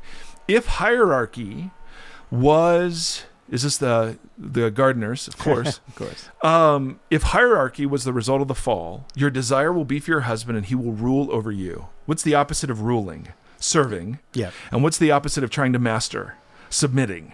[0.49, 1.71] if hierarchy
[2.31, 6.29] was is this the the gardeners of course Of course.
[6.43, 10.21] um, if hierarchy was the result of the fall, your desire will be for your
[10.23, 11.89] husband and he will rule over you.
[12.07, 13.29] What's the opposite of ruling?
[13.59, 14.19] Serving.
[14.33, 14.51] Yeah.
[14.71, 16.37] And what's the opposite of trying to master?
[16.71, 17.33] Submitting.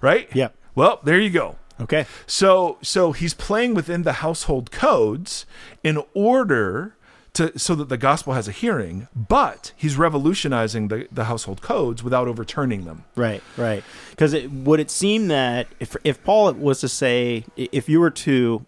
[0.00, 0.28] Right?
[0.34, 1.56] yeah Well, there you go.
[1.80, 2.06] Okay.
[2.26, 5.46] So so he's playing within the household codes
[5.84, 6.95] in order
[7.36, 12.02] to so that the gospel has a hearing, but he's revolutionizing the, the household codes
[12.02, 13.04] without overturning them.
[13.14, 13.84] Right, right.
[14.10, 18.10] Because it, would it seem that if if Paul was to say, if you were
[18.10, 18.64] to,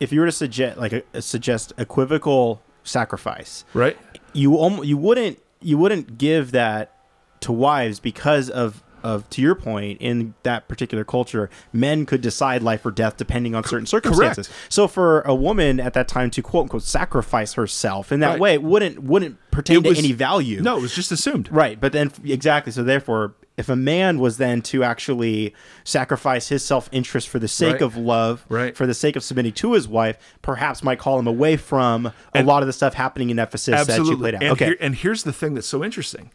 [0.00, 3.96] if you were to suggest like a, suggest equivocal sacrifice, Right?
[4.32, 6.92] you almo- you wouldn't you wouldn't give that
[7.40, 12.62] to wives because of of to your point in that particular culture men could decide
[12.62, 16.42] life or death depending on certain circumstances so for a woman at that time to
[16.42, 18.40] quote unquote sacrifice herself in that Right.
[18.40, 21.48] way it wouldn't wouldn't pertain It to was- any value No, it was just assumed.
[21.50, 22.72] Right, but then exactly.
[22.72, 27.74] So therefore, if a man was then to actually sacrifice his self-interest for the sake
[27.74, 27.82] Right.
[27.82, 28.76] of love, Right.
[28.76, 32.42] for the sake of submitting to his wife, perhaps might call him away from a
[32.42, 34.42] lot of the stuff happening in Ephesus that you played out.
[34.42, 36.30] And, okay, here- and here's the thing that's so interesting.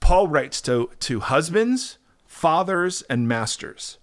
[0.00, 1.98] Paul writes to to husbands,
[2.36, 3.98] fathers, and masters.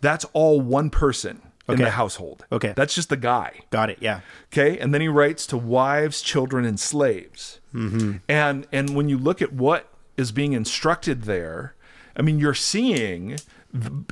[0.00, 1.84] That's all one person in Mm-hmm.
[1.84, 2.46] The household.
[2.52, 2.72] Okay.
[2.76, 3.60] That's just the guy.
[3.70, 3.98] got it.
[4.00, 4.20] Yeah,
[4.52, 7.60] Okay, and then he writes to wives, children, and slaves.
[7.74, 8.18] Mm-hmm.
[8.28, 11.74] And and when you look at what is being instructed there,
[12.16, 13.36] I mean, you're seeing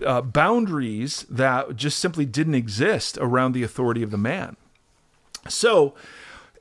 [0.05, 4.57] uh, boundaries that just simply didn't exist around the authority of the man.
[5.49, 5.95] So,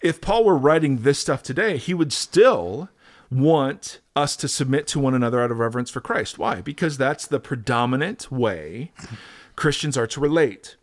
[0.02, 2.90] if Paul were writing this stuff today, he would still
[3.34, 6.38] want us to submit to one another out of reverence for Christ.
[6.38, 6.62] Why?
[6.62, 8.92] Because that's the predominant way
[9.56, 10.76] Christians are to relate.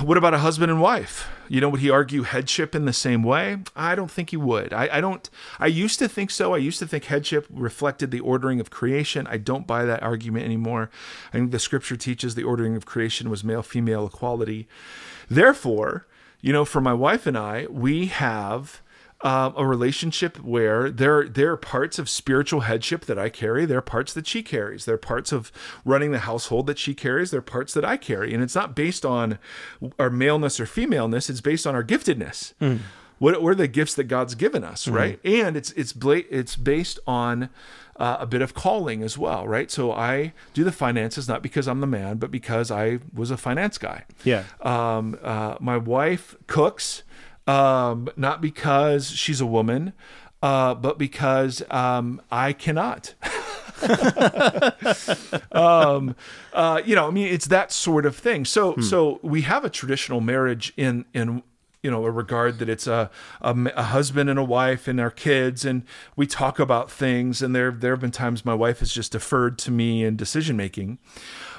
[0.00, 1.28] What about a husband and wife?
[1.48, 3.58] You know, would he argue headship in the same way?
[3.76, 4.72] I don't think he would.
[4.72, 5.28] I, I don't.
[5.58, 6.54] I used to think so.
[6.54, 9.26] I used to think headship reflected the ordering of creation.
[9.26, 10.90] I don't buy that argument anymore.
[11.28, 14.66] I think the scripture teaches the ordering of creation was male female equality.
[15.28, 16.06] Therefore,
[16.40, 18.80] you know, for my wife and I, we have
[19.26, 23.64] um, a relationship where there there are parts of spiritual headship that I carry.
[23.66, 24.84] There are parts that she carries.
[24.84, 25.50] There are parts of
[25.84, 27.32] running the household that she carries.
[27.32, 29.38] There are parts that I carry, and it's not based on
[29.98, 31.28] our maleness or femaleness.
[31.28, 32.52] It's based on our giftedness.
[33.18, 35.18] What, what are the gifts that God's given us, right?
[35.24, 37.48] And it's it's bla- it's based on
[37.96, 39.70] uh, a bit of calling as well, right?
[39.70, 43.36] So I do the finances not because I'm the man, but because I was a
[43.38, 44.04] finance guy.
[44.22, 44.44] Yeah.
[44.60, 47.02] Um, uh, my wife cooks,
[47.46, 49.92] um, not because she's a woman,
[50.42, 53.14] uh, but because um, I cannot.
[55.52, 56.16] um,
[56.52, 58.44] uh, you know, I mean, it's that sort of thing.
[58.44, 61.42] So, so we have a traditional marriage in in
[61.82, 65.64] you know a regard that it's a a husband and a wife and our kids,
[65.64, 65.82] and
[66.16, 67.42] we talk about things.
[67.42, 70.56] And there there have been times my wife has just deferred to me in decision
[70.56, 70.98] making,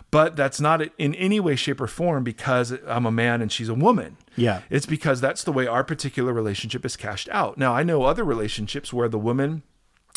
[0.09, 3.69] but that's not in any way, shape, or form because I'm a man and she's
[3.69, 4.17] a woman.
[4.35, 4.61] Yeah.
[4.69, 7.57] It's because that's the way our particular relationship is cashed out.
[7.57, 9.63] Now, I know other relationships where the woman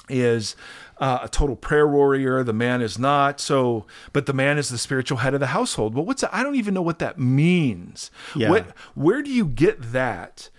[0.08, 0.56] is
[0.98, 3.40] uh, a total prayer warrior, the man is not.
[3.40, 5.94] So, but the man is the spiritual head of the household.
[5.94, 6.22] Well, what's?
[6.30, 8.10] I don't even know what that means.
[8.34, 8.50] Yeah.
[8.50, 10.50] What, where do you get that?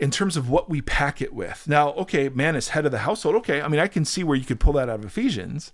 [0.00, 1.66] in terms of what we pack it with.
[1.66, 3.34] Now, okay, man is head of the household.
[3.36, 5.72] Okay, I mean, I can see where you could pull that out of Ephesians,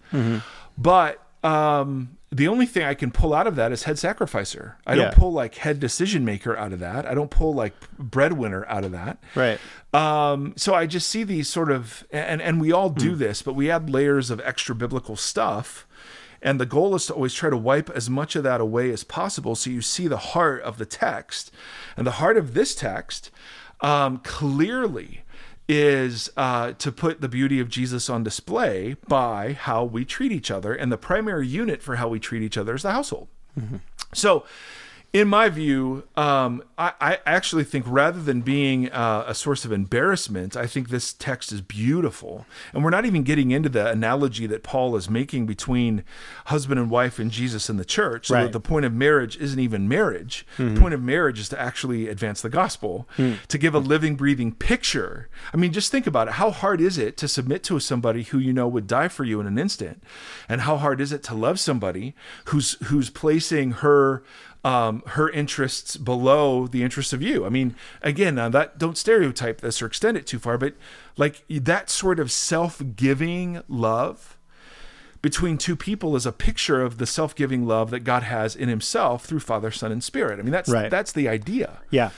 [0.79, 4.77] but um, the only thing I can pull out of that is head sacrificer.
[4.87, 5.03] I Yeah.
[5.05, 7.05] don't pull like head decision maker out of that.
[7.05, 9.19] I don't pull like breadwinner out of that.
[9.35, 9.59] Right.
[9.93, 13.55] Um, so I just see these sort of, and and we all do this, but
[13.55, 15.87] we add layers of extra biblical stuff.
[16.45, 19.05] And the goal is to always try to wipe as much of that away as
[19.05, 21.53] possible so you see the heart of the text.
[21.97, 23.31] And the heart of this text
[23.81, 25.23] um, clearly
[25.69, 30.51] is uh, to put the beauty of Jesus on display by how we treat each
[30.51, 30.75] other.
[30.75, 33.29] And the primary unit for how we treat each other is the household.
[34.13, 34.45] So,
[35.13, 39.71] in my view, um, I, I actually think rather than being uh, a source of
[39.71, 42.47] embarrassment, I think this text is beautiful.
[42.73, 46.03] And we're not even getting into the analogy that Paul is making between
[46.47, 48.29] husband and wife and Jesus and the church.
[48.29, 48.45] So Right.
[48.45, 50.47] that the point of marriage isn't even marriage.
[50.57, 53.07] The point of marriage is to actually advance the gospel,
[53.49, 55.29] to give a living, breathing picture.
[55.53, 56.35] I mean, just think about it.
[56.35, 59.41] How hard is it to submit to somebody who you know would die for you
[59.41, 60.03] in an instant?
[60.49, 62.15] And how hard is it to love somebody
[62.47, 64.23] who's who's placing her
[64.65, 67.45] um, her interests below the interests of you.
[67.45, 70.75] I mean, again, now that don't stereotype this or extend it too far, but
[71.17, 74.37] like that sort of self-giving love
[75.21, 79.25] between two people is a picture of the self-giving love that God has in Himself
[79.25, 80.39] through Father, Son, and Spirit.
[80.39, 80.91] I mean, that's Right.
[80.91, 81.81] that's the idea.
[81.91, 82.11] Yeah.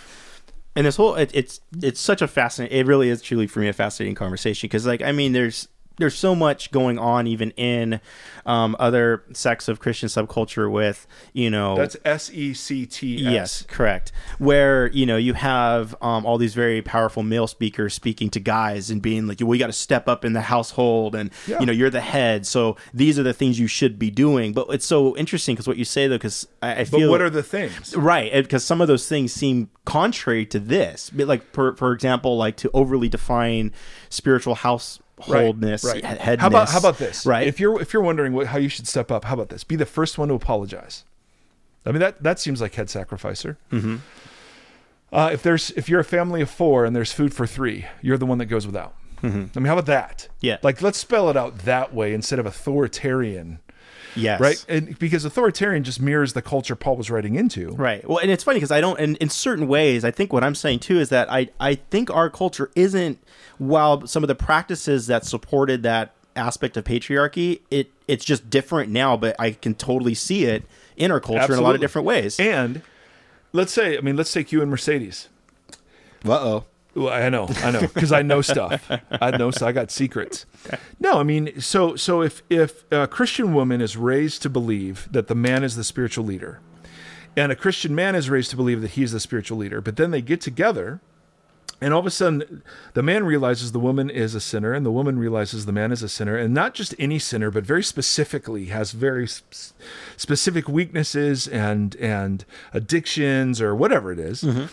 [0.76, 3.68] And this whole it, it's it's such a fascinating it really is truly for me
[3.68, 8.00] a fascinating conversation because like I mean there's there's so much going on even in
[8.46, 13.32] um, other sects of Christian subculture with you know That's S E C T S.
[13.32, 14.12] Yes, correct.
[14.38, 18.90] Where you know you have um, all these very powerful male speakers speaking to guys
[18.90, 21.60] and being like, "Well, you got to step up in the household, and Yeah.
[21.60, 24.66] you know you're the head, so these are the things you should be doing." But
[24.70, 27.30] it's so interesting because what you say though, because I, I But feel what are
[27.30, 27.94] the things?
[27.96, 31.10] right because some of those things seem contrary to this.
[31.10, 33.72] But like for for example, like to overly define
[34.10, 34.56] spiritual
[35.18, 35.96] householdness, right.
[35.96, 36.40] he- headness.
[36.40, 37.26] How about how about this?
[37.26, 37.46] Right.
[37.46, 39.64] If you're if you're wondering what, how you should step up, how about this?
[39.64, 41.04] Be the first one to apologize.
[41.86, 43.58] I mean that that seems like head sacrificer.
[43.70, 43.96] Mm-hmm.
[45.12, 48.18] Uh, if there's if you're a family of four and there's food for three, you're
[48.18, 48.94] the one that goes without.
[49.56, 50.28] I mean, how about that?
[50.40, 50.58] Yeah.
[50.62, 53.60] Like let's spell it out that way instead of authoritarian,
[54.16, 54.64] yes, right?
[54.68, 57.70] And because authoritarian just mirrors the culture Paul was writing into.
[57.70, 58.06] Right.
[58.08, 60.54] Well, and it's funny because I don't, and in certain ways, I think what I'm
[60.54, 63.18] saying too is that I, I think our culture isn't,
[63.58, 68.90] while some of the practices that supported that aspect of patriarchy, it it's just different
[68.90, 70.64] now, but I can totally see it
[70.96, 72.38] in our culture in a lot of different ways.
[72.38, 72.82] And
[73.52, 75.28] let's say, I mean, let's take you and Mercedes.
[76.24, 76.64] Uh oh.
[76.94, 78.88] Well, I know, I know, because I know stuff.
[79.10, 80.46] I know, so I got secrets.
[81.00, 85.26] No, I mean, so so if if a Christian woman is raised to believe that
[85.26, 86.60] the man is the spiritual leader,
[87.36, 90.12] and a Christian man is raised to believe that he's the spiritual leader, but then
[90.12, 91.00] they get together,
[91.80, 92.62] and all of a sudden,
[92.94, 96.02] the man realizes the woman is a sinner, and the woman realizes the man is
[96.02, 99.74] a sinner, and not just any sinner, but very specifically has very s-
[100.16, 104.42] specific weaknesses and and addictions or whatever it is.
[104.42, 104.66] Mm-hmm.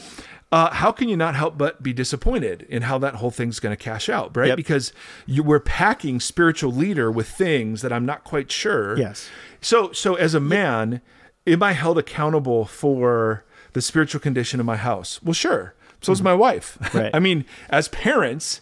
[0.52, 3.76] Uh, how can you not help but be disappointed in how that whole thing's going
[3.76, 4.50] to cash out, right?
[4.50, 4.58] Yep.
[4.58, 4.92] Because
[5.26, 8.98] you were packing spiritual leader with things that I'm not quite sure.
[8.98, 9.30] Yes.
[9.62, 11.02] So, so as a man,
[11.48, 15.24] am I held accountable for the spiritual condition of my house?
[15.24, 15.74] Well, sure.
[16.02, 16.78] So is my wife.
[16.94, 17.12] Right.
[17.14, 18.60] I mean, as parents,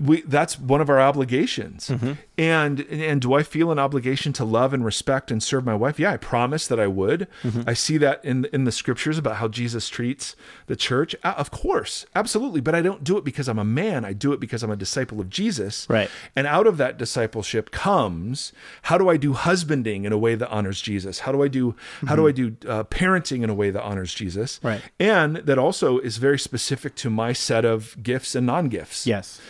[0.00, 1.90] we that's one of our obligations.
[2.38, 6.00] And and do I feel an obligation to love and respect and serve my wife?
[6.00, 7.28] Yeah, I promise that I would.
[7.66, 10.34] I see that in in the scriptures about how Jesus treats
[10.66, 11.14] the church.
[11.22, 12.60] Uh, of course, absolutely.
[12.60, 14.04] But I don't do it because I'm a man.
[14.04, 15.86] I do it because I'm a disciple of Jesus.
[15.88, 16.10] Right.
[16.34, 20.48] And out of that discipleship comes how do I do husbanding in a way that
[20.50, 21.20] honors Jesus?
[21.20, 21.74] How do I do
[22.06, 24.58] how do I do uh, parenting in a way that honors Jesus?
[24.62, 24.82] Right.
[24.98, 29.06] And that also is very specific to my set of gifts and non-gifts.
[29.06, 29.40] Yes,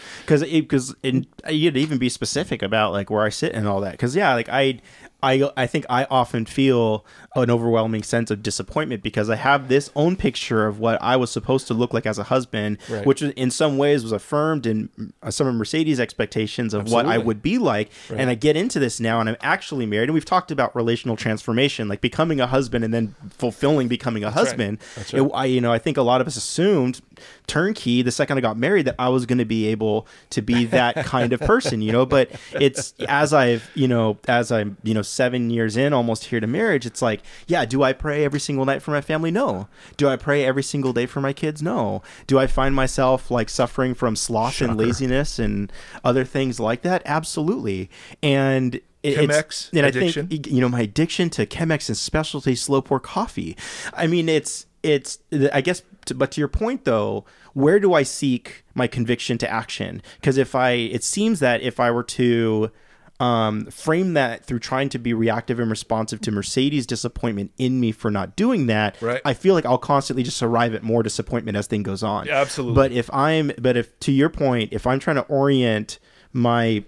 [0.40, 3.92] because because you'd even be specific about like where I sit and all that.
[3.92, 4.80] Because yeah, like I.
[5.24, 7.06] I, I think I often feel
[7.36, 11.30] an overwhelming sense of disappointment because I have this own picture of what I was
[11.30, 13.06] supposed to look like as a husband, Right.
[13.06, 14.88] which in some ways was affirmed in
[15.22, 17.92] uh, some of Mercedes' expectations of what I would be like.
[18.10, 20.08] And I get into this now and I'm actually married.
[20.08, 24.26] And we've talked about relational transformation, like becoming a husband and then fulfilling becoming a
[24.26, 24.34] right.
[24.34, 24.80] husband.
[24.96, 25.22] That's right.
[25.22, 27.00] It- I, you know, I think a lot of us assumed
[27.46, 30.64] turnkey the second I got married that I was going to be able to be
[30.66, 32.06] that kind of person, you know.
[32.06, 36.40] But it's as I've, you know, as I'm, you know, seven years in, almost here
[36.40, 39.30] to marriage, it's like, yeah, do I pray every single night for my family?
[39.30, 39.68] No.
[39.96, 41.62] Do I pray every single day for my kids?
[41.62, 42.02] No.
[42.26, 45.72] Do I find myself like suffering from sloth and laziness and
[46.04, 47.02] other things like that?
[47.04, 47.90] Absolutely.
[48.22, 50.28] And it- it's- Chemex and I addiction?
[50.28, 53.56] think you know my addiction to Chemex and specialty slow pour coffee.
[53.94, 55.18] I mean, it's it's
[55.52, 57.24] I guess, to, but to your point though,
[57.54, 60.02] where do I seek my conviction to action?
[60.20, 62.70] Because if I, it seems that if I were to
[63.20, 67.92] um, frame that through trying to be reactive and responsive to Mercedes' disappointment in me
[67.92, 69.20] for not doing that, Right.
[69.24, 72.26] I feel like I'll constantly just arrive at more disappointment as thing goes on.
[72.26, 72.74] Yeah, absolutely.
[72.74, 76.00] But if I'm, but if to your point, if I'm trying to orient
[76.32, 76.84] my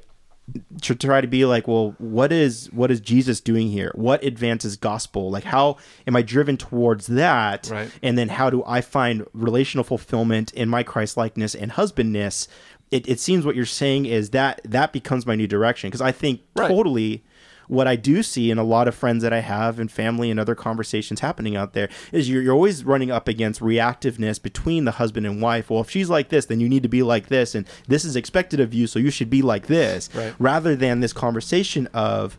[0.82, 3.90] to try to be like well what is what is jesus doing here?
[3.94, 5.30] What advances gospel?
[5.30, 7.68] Like how am i driven towards that?
[7.70, 7.90] Right.
[8.02, 12.46] and then how do i find relational fulfillment in my christ likeness and husbandness?
[12.90, 15.88] It, it seems what you're saying is that that becomes my new direction.
[15.88, 16.68] Because i think Right.
[16.68, 17.24] totally
[17.68, 20.38] what I do see in a lot of friends that I have and family and
[20.38, 24.92] other conversations happening out there is you're, you're always running up against reactiveness between the
[24.92, 25.70] husband and wife.
[25.70, 28.16] Well, if she's like this, then you need to be like this, and this is
[28.16, 30.34] expected of you, so you should be like this, Right.
[30.38, 32.36] rather than this conversation of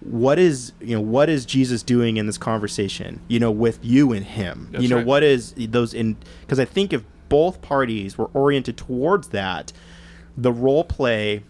[0.00, 4.12] what is you know what is Jesus doing in this conversation, you know, with you
[4.12, 5.06] and him, That's you know, right.
[5.06, 9.72] what is those in because I think if both parties were oriented towards that,
[10.36, 11.44] the role play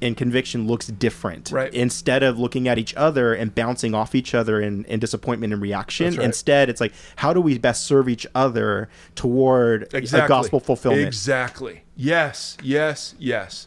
[0.00, 1.50] and conviction looks different.
[1.50, 1.72] Right.
[1.72, 5.62] Instead of looking at each other and bouncing off each other in, in disappointment and
[5.62, 6.24] reaction, right.
[6.24, 10.24] instead it's like, how do we best serve each other toward exactly.
[10.24, 11.06] a gospel fulfillment?
[11.06, 11.82] Exactly.
[11.96, 13.66] Yes, yes, yes.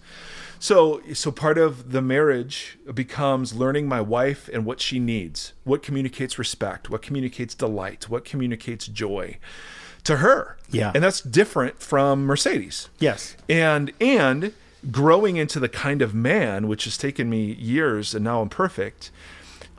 [0.59, 5.53] So so part of the marriage becomes learning my wife and what she needs.
[5.63, 9.39] What communicates respect, what communicates delight, what communicates joy
[10.03, 10.57] to her.
[10.69, 10.91] Yeah.
[10.93, 12.89] And that's different from Mercedes.
[12.99, 13.36] Yes.
[13.49, 14.53] And and
[14.89, 19.11] growing into the kind of man which has taken me years and now I'm perfect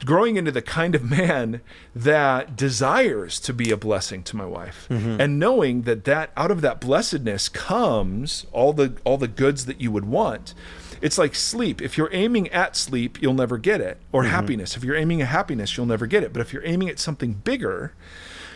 [0.05, 1.61] growing into the kind of man
[1.95, 4.87] that desires to be a blessing to my wife.
[4.91, 5.21] Mm-hmm.
[5.21, 9.81] And knowing that that out of that blessedness comes all the all the goods that
[9.81, 10.55] you would want.
[11.01, 11.83] It's like sleep.
[11.83, 13.99] If you're aiming at sleep you'll never get it.
[14.13, 14.31] Or mm-hmm.
[14.31, 14.77] happiness.
[14.77, 16.33] If you're aiming at happiness you'll never get it.
[16.33, 17.93] But if you're aiming at something bigger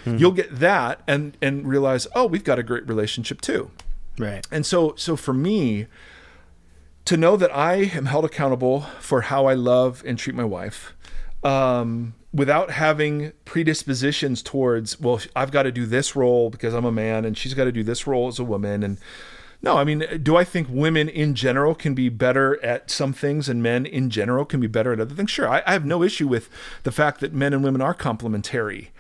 [0.05, 0.18] mm-hmm.
[0.18, 3.70] you'll get that and and realize oh we've got a great relationship too.
[4.18, 4.47] Right.
[4.51, 5.86] and so so for me
[7.07, 10.94] to know that I am held accountable for how I love and treat my wife
[11.42, 16.92] um, without having predispositions towards, well, I've got to do this role because I'm a
[16.92, 18.82] man and she's got to do this role as a woman.
[18.82, 18.98] And
[19.62, 23.48] no, I mean, do I think women in general can be better at some things
[23.48, 25.30] and men in general can be better at other things?
[25.30, 25.48] Sure.
[25.48, 26.50] I, I have no issue with
[26.82, 28.90] the fact that men and women are complementary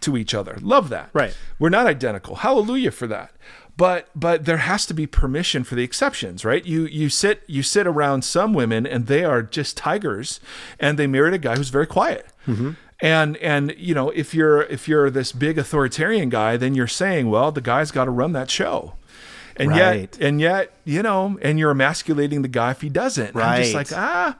[0.00, 0.56] to each other.
[0.60, 1.10] Love that.
[1.12, 1.36] Right.
[1.58, 2.36] We're not identical.
[2.36, 3.32] Hallelujah for that.
[3.76, 6.64] But but there has to be permission for the exceptions, right?
[6.64, 10.40] You you sit you sit around some women and they are just tigers,
[10.80, 12.26] and they married a guy who's very quiet.
[13.02, 17.28] And and you know if you're if you're this big authoritarian guy, then you're saying,
[17.28, 18.94] well, the guy's got to run that show.
[19.58, 19.78] And Right.
[20.16, 23.36] yet and yet you know, and you're emasculating the guy if he doesn't.
[23.36, 23.90] I'm just Right.
[23.90, 24.36] like ah.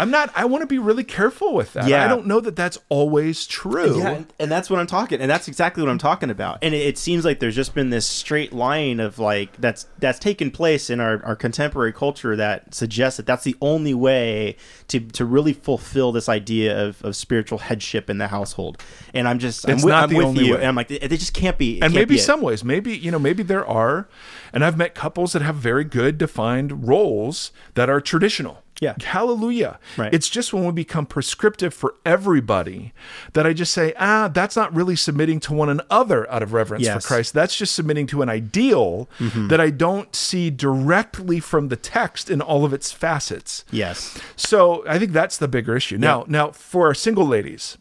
[0.00, 0.30] I'm not.
[0.34, 1.86] I want to be really careful with that.
[1.86, 2.04] Yeah.
[2.04, 3.98] I don't know that that's always true.
[3.98, 6.58] Yeah, and, that's what I'm talking, and that's exactly what I'm talking about.
[6.62, 10.18] And it, it seems like there's just been this straight line of like that's that's
[10.18, 14.56] taken place in our, our contemporary culture that suggests that that's the only way
[14.88, 18.82] to to really fulfill this idea of, of spiritual headship in the household.
[19.12, 20.60] And I'm just It's I'm, not I'm the with only you, way.
[20.60, 21.74] and I'm like, it, it just can't be.
[21.74, 24.08] and can't maybe be some ways maybe you know maybe there are
[24.52, 28.94] and i've met couples that have very good defined roles that are traditional Yeah.
[28.98, 29.78] Hallelujah.
[29.98, 30.12] Right.
[30.12, 32.92] It's just when we become prescriptive for everybody
[33.34, 36.84] that I just say, ah, that's not really submitting to one another out of reverence
[36.84, 37.02] Yes.
[37.02, 37.34] for Christ.
[37.34, 42.40] That's just submitting to an ideal that I don't see directly from the text in
[42.40, 43.64] all of its facets.
[43.70, 44.18] Yes.
[44.34, 45.98] So I think that's the bigger issue.
[45.98, 47.76] Now, now for our single ladies,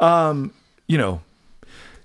[0.00, 0.52] um,
[0.86, 1.22] you know,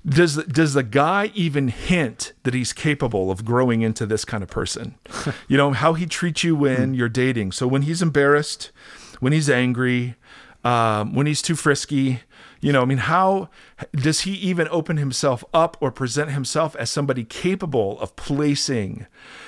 [0.08, 4.42] does the, does the guy even hint that he's capable of growing into this kind
[4.42, 4.96] of person?
[5.48, 7.52] you know how he treats you when you're dating.
[7.52, 8.72] So when he's embarrassed,
[9.20, 10.16] when he's angry,
[10.64, 12.22] um, when he's too frisky,
[12.62, 13.50] you know, I mean, how
[13.94, 19.06] does he even open himself up or present himself as somebody capable of placing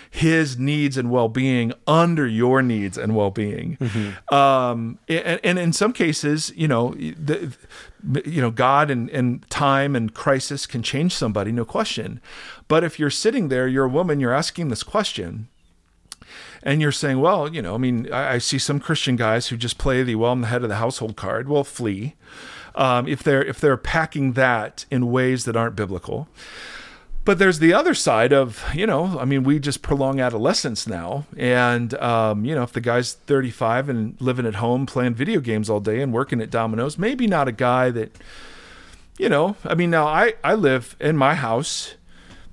[0.10, 3.78] his needs and well-being under your needs and well-being?
[4.32, 7.56] Um, and, and in some cases, you know, the,
[8.26, 12.22] you know, God and, and time and crisis can change somebody, no question.
[12.68, 15.48] But if you're sitting there, you're a woman, you're asking this question,
[16.64, 19.58] and you're saying, well, you know, I mean, I, I see some Christian guys who
[19.58, 21.48] just play the well, I'm the head of the household card.
[21.48, 22.16] Well, flee.
[22.76, 26.28] Um, if they're if they're packing that in ways that aren't biblical.
[27.26, 31.26] But there's the other side of, you know, I mean, we just prolong adolescence now.
[31.38, 35.70] And, um, you know, if the guy's 35 and living at home playing video games
[35.70, 38.18] all day and working at Domino's, maybe not a guy that,
[39.18, 41.96] you know, I mean, now I, I live in my house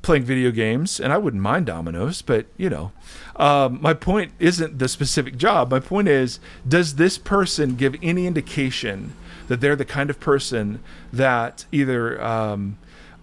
[0.02, 2.92] playing video games and I wouldn't mind Domino's, but, you know,
[3.36, 5.70] um, my point isn't the specific job.
[5.70, 9.14] My point is, does this person give any indication
[9.48, 10.80] that they're the kind of person
[11.12, 12.78] that either, um,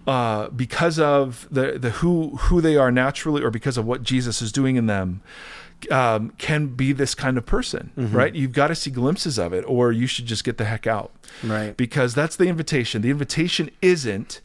[0.06, 4.42] uh, because of the the who who they are naturally, or because of what Jesus
[4.42, 5.22] is doing in them,
[5.90, 8.34] um, can be this kind of person, right?
[8.34, 11.10] You've got to see glimpses of it, or you should just get the heck out,
[11.42, 11.76] Right.
[11.76, 13.02] Because that's the invitation.
[13.02, 14.40] The invitation isn't.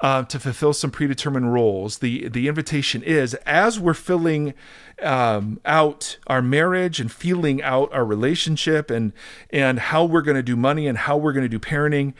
[0.00, 4.54] Uh, to fulfill some predetermined roles, the the invitation is as we're filling
[5.02, 9.12] um, out our marriage and feeling out our relationship and
[9.50, 12.14] and how we're going to do money and how we're going to do parenting,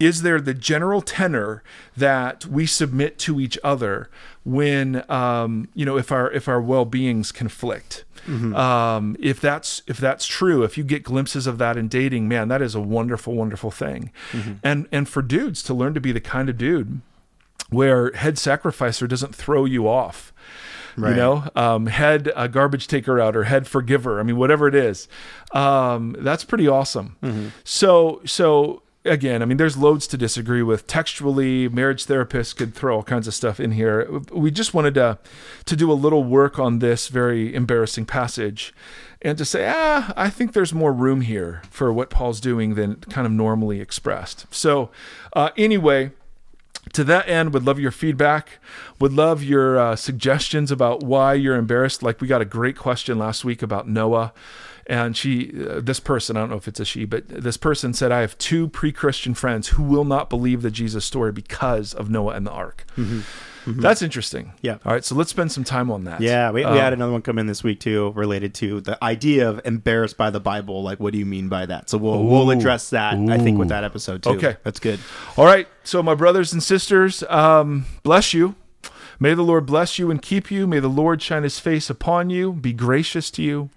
[0.00, 1.62] is there the general tenor
[1.96, 4.08] that we submit to each other
[4.44, 8.04] when um, you know if our if our well beings conflict?
[8.54, 12.48] Um, if that's if that's true, if you get glimpses of that in dating, man,
[12.48, 14.10] that is a wonderful, wonderful thing.
[14.62, 17.02] And and for dudes to learn to be the kind of dude
[17.70, 20.32] where head sacrificer doesn't throw you off.
[20.96, 24.20] You know, um, head uh, garbage taker out or head forgiver.
[24.20, 25.08] I mean, whatever it is,
[25.52, 27.16] um, that's pretty awesome.
[27.64, 30.86] So, so again, I mean, there's loads to disagree with.
[30.86, 34.20] Textually, marriage therapists could throw all kinds of stuff in here.
[34.32, 35.18] We just wanted to
[35.66, 38.74] to do a little work on this very embarrassing passage,
[39.22, 42.96] and to say, ah, I think there's more room here for what Paul's doing than
[42.96, 44.46] kind of normally expressed.
[44.52, 44.90] So,
[45.34, 46.12] uh, anyway
[46.92, 48.58] to that end would love your feedback
[49.00, 53.18] would love your uh, suggestions about why you're embarrassed like we got a great question
[53.18, 54.34] last week about noah
[54.86, 57.92] and she uh, this person i don't know if it's a she but this person
[57.94, 62.10] said i have two pre-christian friends who will not believe the jesus story because of
[62.10, 62.84] noah and the ark
[63.66, 64.76] that's interesting Yeah.
[64.84, 67.12] all right so let's spend some time on that Yeah, we, we Um, had another
[67.12, 70.82] one come in this week too, related to the idea of embarrassed by the Bible.
[70.82, 71.88] Like, what do you mean by that?
[71.88, 73.14] So we'll we'll address that.
[73.14, 74.30] I think with that episode too.
[74.32, 74.56] Okay.
[74.64, 75.00] that's good.
[75.38, 75.66] All right.
[75.82, 78.54] So, my brothers and sisters, um, bless you.
[79.18, 80.66] May the Lord bless you and keep you.
[80.66, 83.70] May the Lord shine his face upon you, be gracious to you.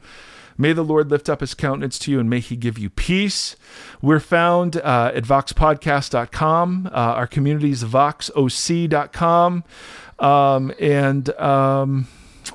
[0.58, 3.56] May the Lord lift up his countenance to you and may he give you peace.
[4.02, 6.88] We're found uh, at voxpodcast.com.
[6.88, 9.64] Uh, our community is voxoc.com.
[10.20, 12.08] Um, and um,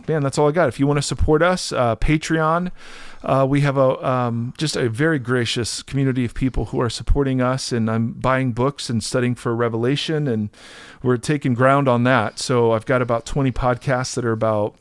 [0.09, 0.69] man, that's all I got.
[0.69, 2.71] If you want to support us, uh, Patreon.
[3.25, 7.41] Uh, we have a um, just a very gracious community of people who are supporting
[7.41, 10.51] us, and I'm buying books and studying for Revelation, and
[11.03, 12.41] we're taking ground on that.
[12.41, 14.75] So I've got about 20 podcasts that are about,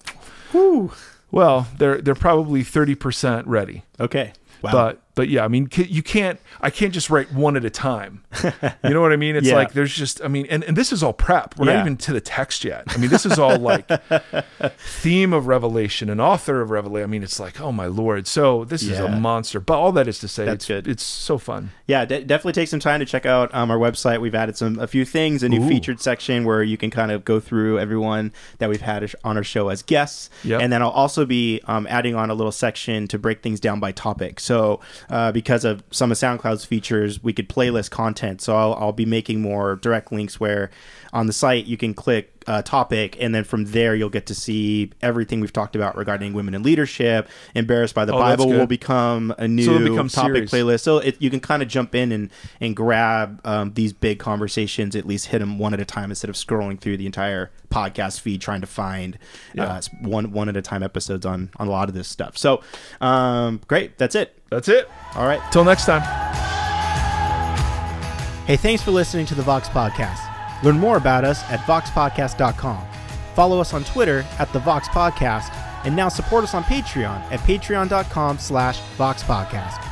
[1.31, 3.83] well, they're they're probably 30 percent ready.
[3.99, 4.33] Okay.
[4.61, 4.71] Wow.
[4.71, 6.39] But but yeah, I mean, you can't.
[6.61, 8.23] I can't just write one at a time.
[8.83, 9.35] You know what I mean?
[9.35, 9.55] It's Yeah.
[9.55, 10.23] like there's just.
[10.23, 11.57] I mean, and, and this is all prep.
[11.57, 12.83] We're not even to the text yet.
[12.87, 13.87] I mean, this is all like
[14.77, 17.03] theme of Revelation and author of Revelation.
[17.03, 18.27] I mean, it's like, oh my lord.
[18.27, 19.59] So this is a monster.
[19.59, 20.87] But all that is to say, That's it's good.
[20.87, 21.71] it's so fun.
[21.87, 24.21] yeah, de- definitely take some time to check out um, our website.
[24.21, 25.67] We've added some a few things, a new Ooh.
[25.67, 29.43] featured section where you can kind of go through everyone that we've had on our
[29.43, 30.61] show as guests, Yep.
[30.61, 33.79] and then I'll also be um, adding on a little section to break things down
[33.79, 34.39] by topic.
[34.39, 34.79] So
[35.11, 38.41] uh, because of some of SoundCloud's features, we could playlist content.
[38.41, 40.71] So I'll, I'll be making more direct links where
[41.13, 44.33] on the site you can click uh, topic, and then from there you'll get to
[44.33, 47.27] see everything we've talked about regarding women in leadership.
[47.53, 50.51] Embarrassed by the Oh, Bible will become a new So become topic series.
[50.51, 50.79] playlist.
[50.81, 54.95] So it, you can kind of jump in and and grab um, these big conversations.
[54.95, 58.21] At least hit them one at a time instead of scrolling through the entire podcast
[58.21, 59.19] feed trying to find
[59.53, 59.65] Yeah.
[59.65, 62.37] uh, one one at a time episodes on on a lot of this stuff.
[62.39, 62.61] So
[63.01, 64.35] um, great, that's it.
[64.51, 64.89] That's it.
[65.15, 65.41] All right.
[65.51, 66.01] Till next time.
[68.45, 70.19] Hey, thanks for listening to the Vox Podcast.
[70.63, 72.85] Learn more about us at voxpodcast.com.
[73.33, 77.39] Follow us on Twitter at the Vox Podcast, and now support us on Patreon at
[77.41, 79.90] patreon.com slash Vox Podcast.